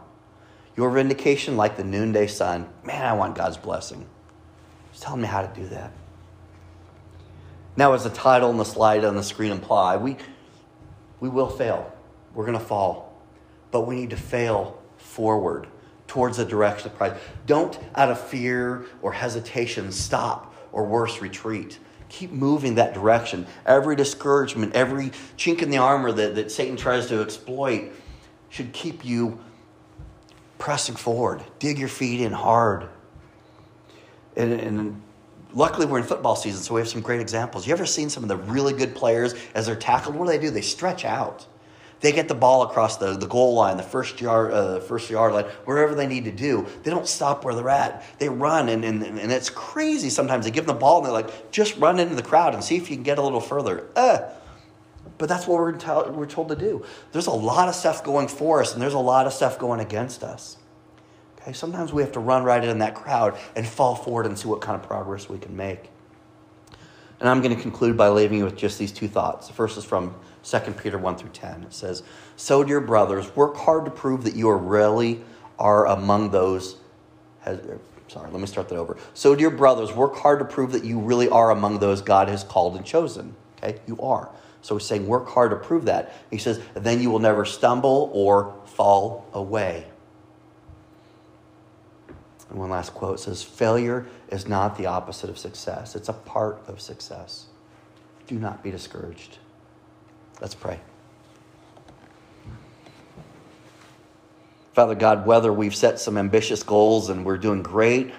your 0.76 0.90
vindication 0.90 1.56
like 1.56 1.78
the 1.78 1.86
noonday 1.86 2.28
sun. 2.28 2.68
Man, 2.84 3.06
I 3.06 3.14
want 3.14 3.36
God's 3.36 3.56
blessing. 3.56 4.06
Just 4.92 5.04
tell 5.04 5.16
me 5.16 5.28
how 5.28 5.44
to 5.44 5.62
do 5.62 5.66
that. 5.70 5.94
Now, 7.78 7.94
as 7.94 8.04
the 8.04 8.10
title 8.10 8.50
and 8.50 8.60
the 8.60 8.66
slide 8.66 9.04
on 9.04 9.16
the 9.16 9.24
screen 9.24 9.52
imply, 9.52 9.98
we, 9.98 10.18
we 11.20 11.30
will 11.30 11.50
fail. 11.50 11.92
We're 12.34 12.46
going 12.46 12.58
to 12.58 12.64
fall. 12.64 13.22
But 13.72 13.82
we 13.82 13.96
need 13.96 14.12
to 14.12 14.18
fail 14.18 14.82
forward 14.98 15.68
towards 16.08 16.38
the 16.38 16.46
direction 16.46 16.92
of 16.92 16.98
Christ. 16.98 17.22
Don't, 17.46 17.78
out 17.96 18.10
of 18.10 18.20
fear 18.20 18.86
or 19.02 19.12
hesitation, 19.12 19.92
stop 19.92 20.54
or 20.72 20.86
worse, 20.86 21.22
retreat. 21.22 21.80
Keep 22.08 22.32
moving 22.32 22.76
that 22.76 22.94
direction. 22.94 23.48
Every 23.66 23.96
discouragement, 23.96 24.76
every 24.76 25.12
chink 25.38 25.62
in 25.62 25.70
the 25.70 25.78
armor 25.78 26.12
that, 26.12 26.36
that 26.36 26.52
Satan 26.52 26.78
tries 26.78 27.08
to 27.08 27.22
exploit 27.22 27.92
should 28.50 28.72
keep 28.72 29.04
you 29.04 29.40
pressing 30.58 30.96
forward. 30.96 31.44
Dig 31.60 31.80
your 31.80 31.90
feet 31.90 32.22
in 32.22 32.32
hard. 32.32 32.88
And, 34.38 34.54
and 34.54 35.02
luckily 35.56 35.88
we're 35.88 35.98
in 35.98 36.04
football 36.04 36.36
season, 36.36 36.62
so 36.62 36.76
we 36.76 36.82
have 36.82 36.88
some 36.88 37.02
great 37.02 37.22
examples. 37.22 37.66
You 37.66 37.74
ever 37.74 37.86
seen 37.86 38.10
some 38.10 38.22
of 38.22 38.30
the 38.30 38.38
really 38.38 38.74
good 38.74 38.94
players 38.94 39.34
as 39.56 39.66
they're 39.66 39.76
tackled? 39.76 40.16
What 40.16 40.26
do 40.26 40.32
they 40.32 40.38
do? 40.38 40.52
They 40.52 40.62
stretch 40.62 41.06
out. 41.06 41.48
They 42.02 42.12
get 42.12 42.28
the 42.28 42.36
ball 42.36 42.64
across 42.64 42.98
the, 42.98 43.14
the 43.14 43.26
goal 43.26 43.56
line, 43.56 43.78
the 43.78 43.84
first 43.84 44.20
yard, 44.20 44.52
uh, 44.52 44.80
first 44.82 45.10
yard 45.10 45.34
line, 45.34 45.46
wherever 45.64 45.96
they 45.96 46.06
need 46.06 46.26
to 46.26 46.32
do. 46.32 46.68
They 46.84 46.92
don't 46.92 47.08
stop 47.08 47.46
where 47.46 47.56
they're 47.56 47.70
at. 47.70 48.04
They 48.20 48.30
run, 48.30 48.70
and, 48.70 48.84
and, 48.84 49.02
and 49.02 49.32
it's 49.32 49.50
crazy 49.50 50.10
sometimes. 50.10 50.46
They 50.46 50.52
give 50.52 50.68
them 50.68 50.76
the 50.76 50.80
ball, 50.80 50.98
and 50.98 51.06
they're 51.06 51.14
like, 51.14 51.52
just 51.52 51.78
run 51.78 52.00
into 52.00 52.14
the 52.14 52.22
crowd 52.22 52.54
and 52.54 52.64
see 52.64 52.76
if 52.76 52.90
you 52.90 52.98
can 52.98 53.04
get 53.04 53.18
a 53.18 53.22
little 53.22 53.40
further. 53.40 53.88
Uh, 53.96 54.20
but 55.18 55.30
that's 55.30 55.48
what 55.48 55.58
we're, 55.58 55.72
tell, 55.72 56.12
we're 56.12 56.26
told 56.26 56.50
to 56.50 56.56
do. 56.56 56.86
There's 57.14 57.28
a 57.28 57.32
lot 57.32 57.70
of 57.70 57.76
stuff 57.76 58.04
going 58.04 58.28
for 58.28 58.62
us, 58.62 58.74
and 58.74 58.82
there's 58.82 58.94
a 58.94 59.00
lot 59.00 59.26
of 59.26 59.34
stuff 59.34 59.58
going 59.58 59.80
against 59.80 60.22
us. 60.22 60.58
Okay, 61.46 61.54
sometimes 61.54 61.94
we 61.94 62.02
have 62.02 62.12
to 62.14 62.20
run 62.20 62.44
right 62.44 62.64
in 62.64 62.80
that 62.80 62.96
crowd 62.96 63.38
and 63.56 63.68
fall 63.68 63.94
forward 63.94 64.26
and 64.26 64.36
see 64.36 64.48
what 64.48 64.62
kind 64.62 64.82
of 64.82 64.88
progress 64.88 65.30
we 65.30 65.38
can 65.38 65.56
make. 65.56 65.92
And 67.20 67.30
I'm 67.30 67.40
going 67.44 67.56
to 67.56 67.62
conclude 67.62 67.96
by 67.96 68.10
leaving 68.10 68.40
you 68.40 68.46
with 68.46 68.58
just 68.58 68.80
these 68.80 68.92
two 68.92 69.08
thoughts. 69.08 69.46
The 69.46 69.54
first 69.54 69.78
is 69.78 69.86
from 69.86 70.16
2 70.44 70.60
Peter 70.72 70.98
1 70.98 71.18
through 71.18 71.30
10. 71.30 71.62
It 71.62 71.74
says, 71.74 72.02
So, 72.36 72.64
dear 72.64 72.82
brothers, 72.82 73.36
work 73.36 73.58
hard 73.58 73.86
to 73.86 73.92
prove 73.92 74.24
that 74.24 74.36
you 74.36 74.50
are 74.50 74.58
really 74.58 75.24
are 75.60 75.86
among 75.86 76.32
those. 76.32 76.78
Has, 77.42 77.60
er, 77.60 77.80
sorry, 78.08 78.32
let 78.32 78.42
me 78.42 78.48
start 78.48 78.68
that 78.70 78.78
over. 78.78 78.98
So, 79.14 79.36
dear 79.36 79.52
brothers, 79.52 79.94
work 79.94 80.16
hard 80.16 80.40
to 80.40 80.46
prove 80.46 80.72
that 80.72 80.84
you 80.84 81.00
really 81.00 81.30
are 81.30 81.52
among 81.52 81.78
those 81.78 82.02
God 82.02 82.28
has 82.28 82.44
called 82.44 82.76
and 82.76 82.84
chosen. 82.84 83.36
Okay, 83.58 83.80
you 83.86 84.00
are. 84.00 84.32
So 84.64 84.78
he's 84.78 84.88
saying, 84.88 85.06
work 85.06 85.30
hard 85.30 85.52
to 85.52 85.58
prove 85.58 85.86
that. 85.86 86.12
He 86.32 86.40
says, 86.40 86.60
then 86.74 87.00
you 87.00 87.12
will 87.12 87.20
never 87.20 87.46
stumble 87.46 88.10
or 88.14 88.56
fall 88.66 89.28
away. 89.32 89.86
And 92.56 92.62
one 92.62 92.70
last 92.70 92.94
quote 92.94 93.20
says 93.20 93.44
Failure 93.44 94.06
is 94.30 94.48
not 94.48 94.78
the 94.78 94.86
opposite 94.86 95.30
of 95.30 95.38
success, 95.38 95.94
it's 95.94 96.08
a 96.08 96.14
part 96.14 96.62
of 96.70 96.80
success. 96.80 97.48
Do 98.28 98.40
not 98.40 98.64
be 98.64 98.72
discouraged. 98.72 99.40
Let's 100.40 100.56
pray. 100.56 100.80
Father 104.72 104.96
God, 104.96 105.26
whether 105.26 105.52
we've 105.52 105.76
set 105.76 106.00
some 106.00 106.18
ambitious 106.18 106.64
goals 106.64 107.10
and 107.10 107.26
we're 107.26 107.38
doing 107.38 107.62
great, 107.62 108.14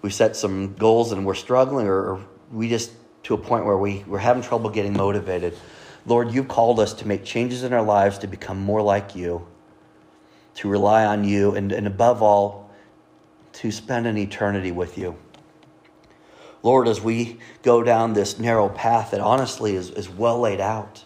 we 0.00 0.08
set 0.08 0.36
some 0.36 0.72
goals 0.76 1.12
and 1.12 1.26
we're 1.26 1.34
struggling, 1.34 1.86
or 1.86 2.18
we 2.50 2.66
just 2.66 2.92
to 3.24 3.34
a 3.34 3.38
point 3.38 3.66
where 3.66 3.76
we, 3.76 4.04
we're 4.06 4.18
having 4.18 4.42
trouble 4.42 4.70
getting 4.70 4.94
motivated. 4.94 5.54
Lord, 6.06 6.32
you've 6.32 6.48
called 6.48 6.80
us 6.80 6.94
to 6.94 7.06
make 7.06 7.24
changes 7.24 7.62
in 7.62 7.74
our 7.74 7.82
lives 7.82 8.16
to 8.20 8.26
become 8.26 8.58
more 8.58 8.80
like 8.80 9.14
you, 9.14 9.46
to 10.54 10.68
rely 10.70 11.04
on 11.04 11.24
you, 11.24 11.54
and, 11.54 11.72
and 11.72 11.86
above 11.86 12.22
all, 12.22 12.59
to 13.54 13.70
spend 13.70 14.06
an 14.06 14.16
eternity 14.16 14.72
with 14.72 14.96
you. 14.98 15.16
Lord, 16.62 16.88
as 16.88 17.00
we 17.00 17.38
go 17.62 17.82
down 17.82 18.12
this 18.12 18.38
narrow 18.38 18.68
path 18.68 19.12
that 19.12 19.20
honestly 19.20 19.74
is, 19.74 19.90
is 19.90 20.08
well 20.08 20.38
laid 20.40 20.60
out, 20.60 21.04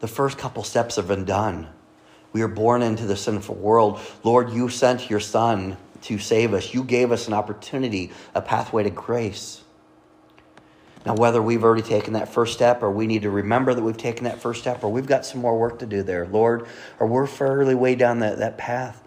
the 0.00 0.08
first 0.08 0.38
couple 0.38 0.62
steps 0.62 0.96
have 0.96 1.08
been 1.08 1.24
done. 1.24 1.68
We 2.32 2.42
are 2.42 2.48
born 2.48 2.82
into 2.82 3.06
the 3.06 3.16
sinful 3.16 3.56
world. 3.56 4.00
Lord, 4.22 4.50
you 4.50 4.68
sent 4.68 5.10
your 5.10 5.20
Son 5.20 5.76
to 6.02 6.18
save 6.18 6.54
us. 6.54 6.72
You 6.72 6.84
gave 6.84 7.12
us 7.12 7.26
an 7.26 7.34
opportunity, 7.34 8.12
a 8.34 8.40
pathway 8.40 8.84
to 8.84 8.90
grace. 8.90 9.62
Now, 11.04 11.14
whether 11.14 11.40
we've 11.40 11.64
already 11.64 11.82
taken 11.82 12.12
that 12.12 12.32
first 12.32 12.52
step 12.52 12.82
or 12.82 12.90
we 12.90 13.06
need 13.06 13.22
to 13.22 13.30
remember 13.30 13.72
that 13.72 13.82
we've 13.82 13.96
taken 13.96 14.24
that 14.24 14.40
first 14.40 14.60
step 14.60 14.84
or 14.84 14.90
we've 14.90 15.06
got 15.06 15.24
some 15.24 15.40
more 15.40 15.58
work 15.58 15.78
to 15.78 15.86
do 15.86 16.02
there, 16.02 16.26
Lord, 16.26 16.66
or 16.98 17.06
we're 17.06 17.26
fairly 17.26 17.74
way 17.74 17.94
down 17.94 18.18
that, 18.20 18.38
that 18.38 18.58
path, 18.58 19.02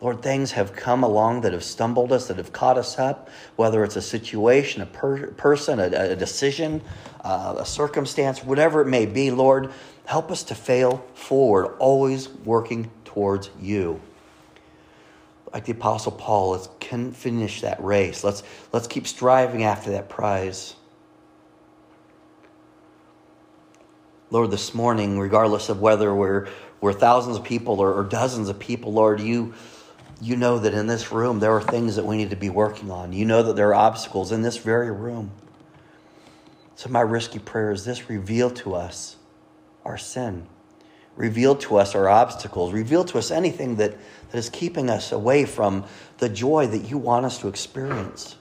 Lord, 0.00 0.22
things 0.22 0.52
have 0.52 0.72
come 0.72 1.04
along 1.04 1.42
that 1.42 1.52
have 1.52 1.62
stumbled 1.62 2.10
us, 2.10 2.28
that 2.28 2.38
have 2.38 2.52
caught 2.52 2.78
us 2.78 2.98
up, 2.98 3.28
whether 3.56 3.84
it's 3.84 3.96
a 3.96 4.02
situation, 4.02 4.80
a 4.80 4.86
per- 4.86 5.26
person, 5.32 5.78
a, 5.78 5.86
a 6.12 6.16
decision, 6.16 6.80
uh, 7.22 7.56
a 7.58 7.66
circumstance, 7.66 8.42
whatever 8.42 8.80
it 8.80 8.86
may 8.86 9.04
be, 9.04 9.30
Lord, 9.30 9.72
help 10.06 10.30
us 10.30 10.42
to 10.44 10.54
fail 10.54 11.04
forward, 11.14 11.76
always 11.78 12.30
working 12.30 12.90
towards 13.04 13.50
you. 13.60 14.00
Like 15.52 15.66
the 15.66 15.72
Apostle 15.72 16.12
Paul, 16.12 16.50
let's 16.52 16.68
can 16.78 17.12
finish 17.12 17.60
that 17.60 17.82
race. 17.82 18.24
Let's, 18.24 18.42
let's 18.72 18.86
keep 18.86 19.06
striving 19.06 19.64
after 19.64 19.90
that 19.90 20.08
prize. 20.08 20.76
Lord, 24.30 24.50
this 24.50 24.74
morning, 24.74 25.18
regardless 25.18 25.68
of 25.68 25.80
whether 25.80 26.14
we're, 26.14 26.48
we're 26.80 26.92
thousands 26.92 27.36
of 27.36 27.44
people 27.44 27.80
or, 27.80 27.92
or 27.92 28.04
dozens 28.04 28.48
of 28.48 28.58
people, 28.58 28.92
Lord, 28.92 29.20
you, 29.20 29.54
you 30.20 30.36
know 30.36 30.58
that 30.58 30.74
in 30.74 30.86
this 30.86 31.12
room 31.12 31.40
there 31.40 31.52
are 31.52 31.62
things 31.62 31.96
that 31.96 32.04
we 32.04 32.16
need 32.16 32.30
to 32.30 32.36
be 32.36 32.50
working 32.50 32.90
on. 32.90 33.12
You 33.12 33.24
know 33.24 33.42
that 33.42 33.56
there 33.56 33.68
are 33.68 33.74
obstacles 33.74 34.32
in 34.32 34.42
this 34.42 34.56
very 34.56 34.90
room. 34.90 35.30
So, 36.76 36.88
my 36.88 37.00
risky 37.00 37.38
prayer 37.38 37.72
is 37.72 37.84
this 37.84 38.08
reveal 38.08 38.50
to 38.50 38.74
us 38.74 39.16
our 39.84 39.98
sin, 39.98 40.46
reveal 41.16 41.56
to 41.56 41.76
us 41.76 41.94
our 41.94 42.08
obstacles, 42.08 42.72
reveal 42.72 43.04
to 43.04 43.18
us 43.18 43.30
anything 43.30 43.76
that, 43.76 43.96
that 44.30 44.38
is 44.38 44.50
keeping 44.50 44.90
us 44.90 45.12
away 45.12 45.44
from 45.44 45.84
the 46.18 46.28
joy 46.28 46.66
that 46.66 46.88
you 46.88 46.98
want 46.98 47.26
us 47.26 47.38
to 47.38 47.48
experience 47.48 48.36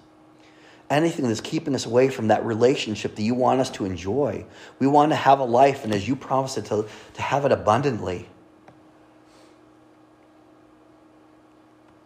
anything 0.89 1.27
that's 1.27 1.41
keeping 1.41 1.75
us 1.75 1.85
away 1.85 2.09
from 2.09 2.27
that 2.29 2.43
relationship 2.45 3.15
that 3.15 3.21
you 3.21 3.35
want 3.35 3.59
us 3.59 3.69
to 3.69 3.85
enjoy. 3.85 4.45
We 4.79 4.87
want 4.87 5.11
to 5.11 5.15
have 5.15 5.39
a 5.39 5.43
life, 5.43 5.83
and 5.83 5.93
as 5.93 6.07
you 6.07 6.15
promised 6.15 6.57
it, 6.57 6.65
to, 6.65 6.87
to 7.13 7.21
have 7.21 7.45
it 7.45 7.51
abundantly. 7.51 8.27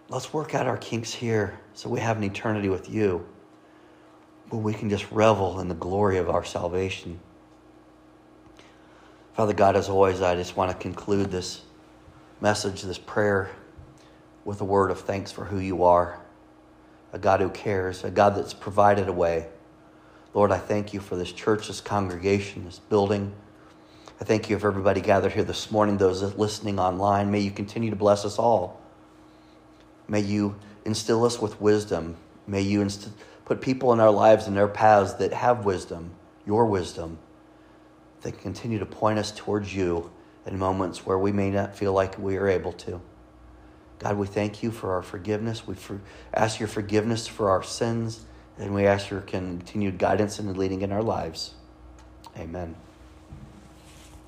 Let's 0.10 0.34
work 0.34 0.54
out 0.54 0.68
our 0.68 0.78
kinks 0.78 1.14
here 1.14 1.60
so 1.74 1.90
we 1.90 2.00
have 2.00 2.18
an 2.18 2.24
eternity 2.24 2.70
with 2.70 2.90
you, 2.90 3.26
where 4.50 4.62
we 4.62 4.74
can 4.74 4.90
just 4.90 5.10
revel 5.12 5.60
in 5.60 5.68
the 5.68 5.76
glory 5.76 6.18
of 6.18 6.30
our 6.30 6.44
salvation. 6.44 7.20
Father 9.34 9.54
God, 9.54 9.76
as 9.76 9.90
always, 9.90 10.22
I 10.22 10.36
just 10.36 10.56
want 10.56 10.72
to 10.72 10.78
conclude 10.78 11.32
this 11.32 11.62
message, 12.42 12.84
this 12.84 13.00
prayer, 13.00 13.50
with 14.46 14.62
a 14.62 14.66
word 14.66 14.92
of 14.92 15.00
thanks 15.00 15.32
for 15.32 15.46
who 15.46 15.58
you 15.58 15.84
are 15.84 16.20
a 17.14 17.20
God 17.20 17.40
who 17.40 17.50
cares, 17.50 18.04
a 18.04 18.10
God 18.10 18.36
that's 18.36 18.54
provided 18.54 19.08
a 19.08 19.14
way. 19.14 19.48
Lord, 20.34 20.52
I 20.52 20.58
thank 20.58 20.94
you 20.94 21.00
for 21.00 21.16
this 21.16 21.32
church, 21.32 21.68
this 21.68 21.80
congregation, 21.80 22.66
this 22.66 22.80
building. 22.80 23.32
I 24.20 24.24
thank 24.24 24.50
you 24.50 24.58
for 24.58 24.68
everybody 24.68 25.00
gathered 25.00 25.34
here 25.34 25.44
this 25.44 25.70
morning, 25.70 25.98
those 25.98 26.24
listening 26.36 26.80
online. 26.80 27.30
May 27.30 27.42
you 27.42 27.52
continue 27.52 27.92
to 27.92 27.96
bless 27.96 28.26
us 28.26 28.40
all. 28.40 28.82
May 30.14 30.20
you 30.20 30.56
instill 30.86 31.26
us 31.26 31.42
with 31.42 31.60
wisdom. 31.60 32.18
May 32.46 32.62
you 32.62 32.84
inst- 32.84 33.10
put 33.46 33.62
people 33.62 33.92
in 33.94 34.00
our 34.00 34.12
lives 34.12 34.46
and 34.46 34.56
their 34.56 34.68
paths 34.68 35.16
that 35.16 35.34
have 35.34 35.66
wisdom, 35.66 36.12
your 36.46 36.68
wisdom, 36.68 37.18
that 38.22 38.38
continue 38.38 38.78
to 38.78 38.86
point 38.86 39.18
us 39.18 39.32
towards 39.32 39.76
you 39.76 40.12
in 40.46 40.60
moments 40.60 41.04
where 41.04 41.18
we 41.18 41.32
may 41.32 41.50
not 41.50 41.76
feel 41.76 41.94
like 41.94 42.20
we 42.20 42.38
are 42.38 42.48
able 42.48 42.74
to. 42.74 43.02
God, 43.98 44.18
we 44.18 44.28
thank 44.28 44.62
you 44.62 44.70
for 44.70 44.94
our 44.94 45.02
forgiveness. 45.02 45.66
We 45.66 45.74
for, 45.74 46.00
ask 46.32 46.60
your 46.60 46.70
forgiveness 46.70 47.26
for 47.26 47.50
our 47.50 47.64
sins, 47.64 48.24
and 48.60 48.76
we 48.76 48.86
ask 48.86 49.10
your 49.10 49.22
continued 49.22 49.98
guidance 49.98 50.38
and 50.38 50.56
leading 50.56 50.84
in 50.84 50.92
our 50.92 51.02
lives. 51.02 51.56
Amen. 52.38 52.76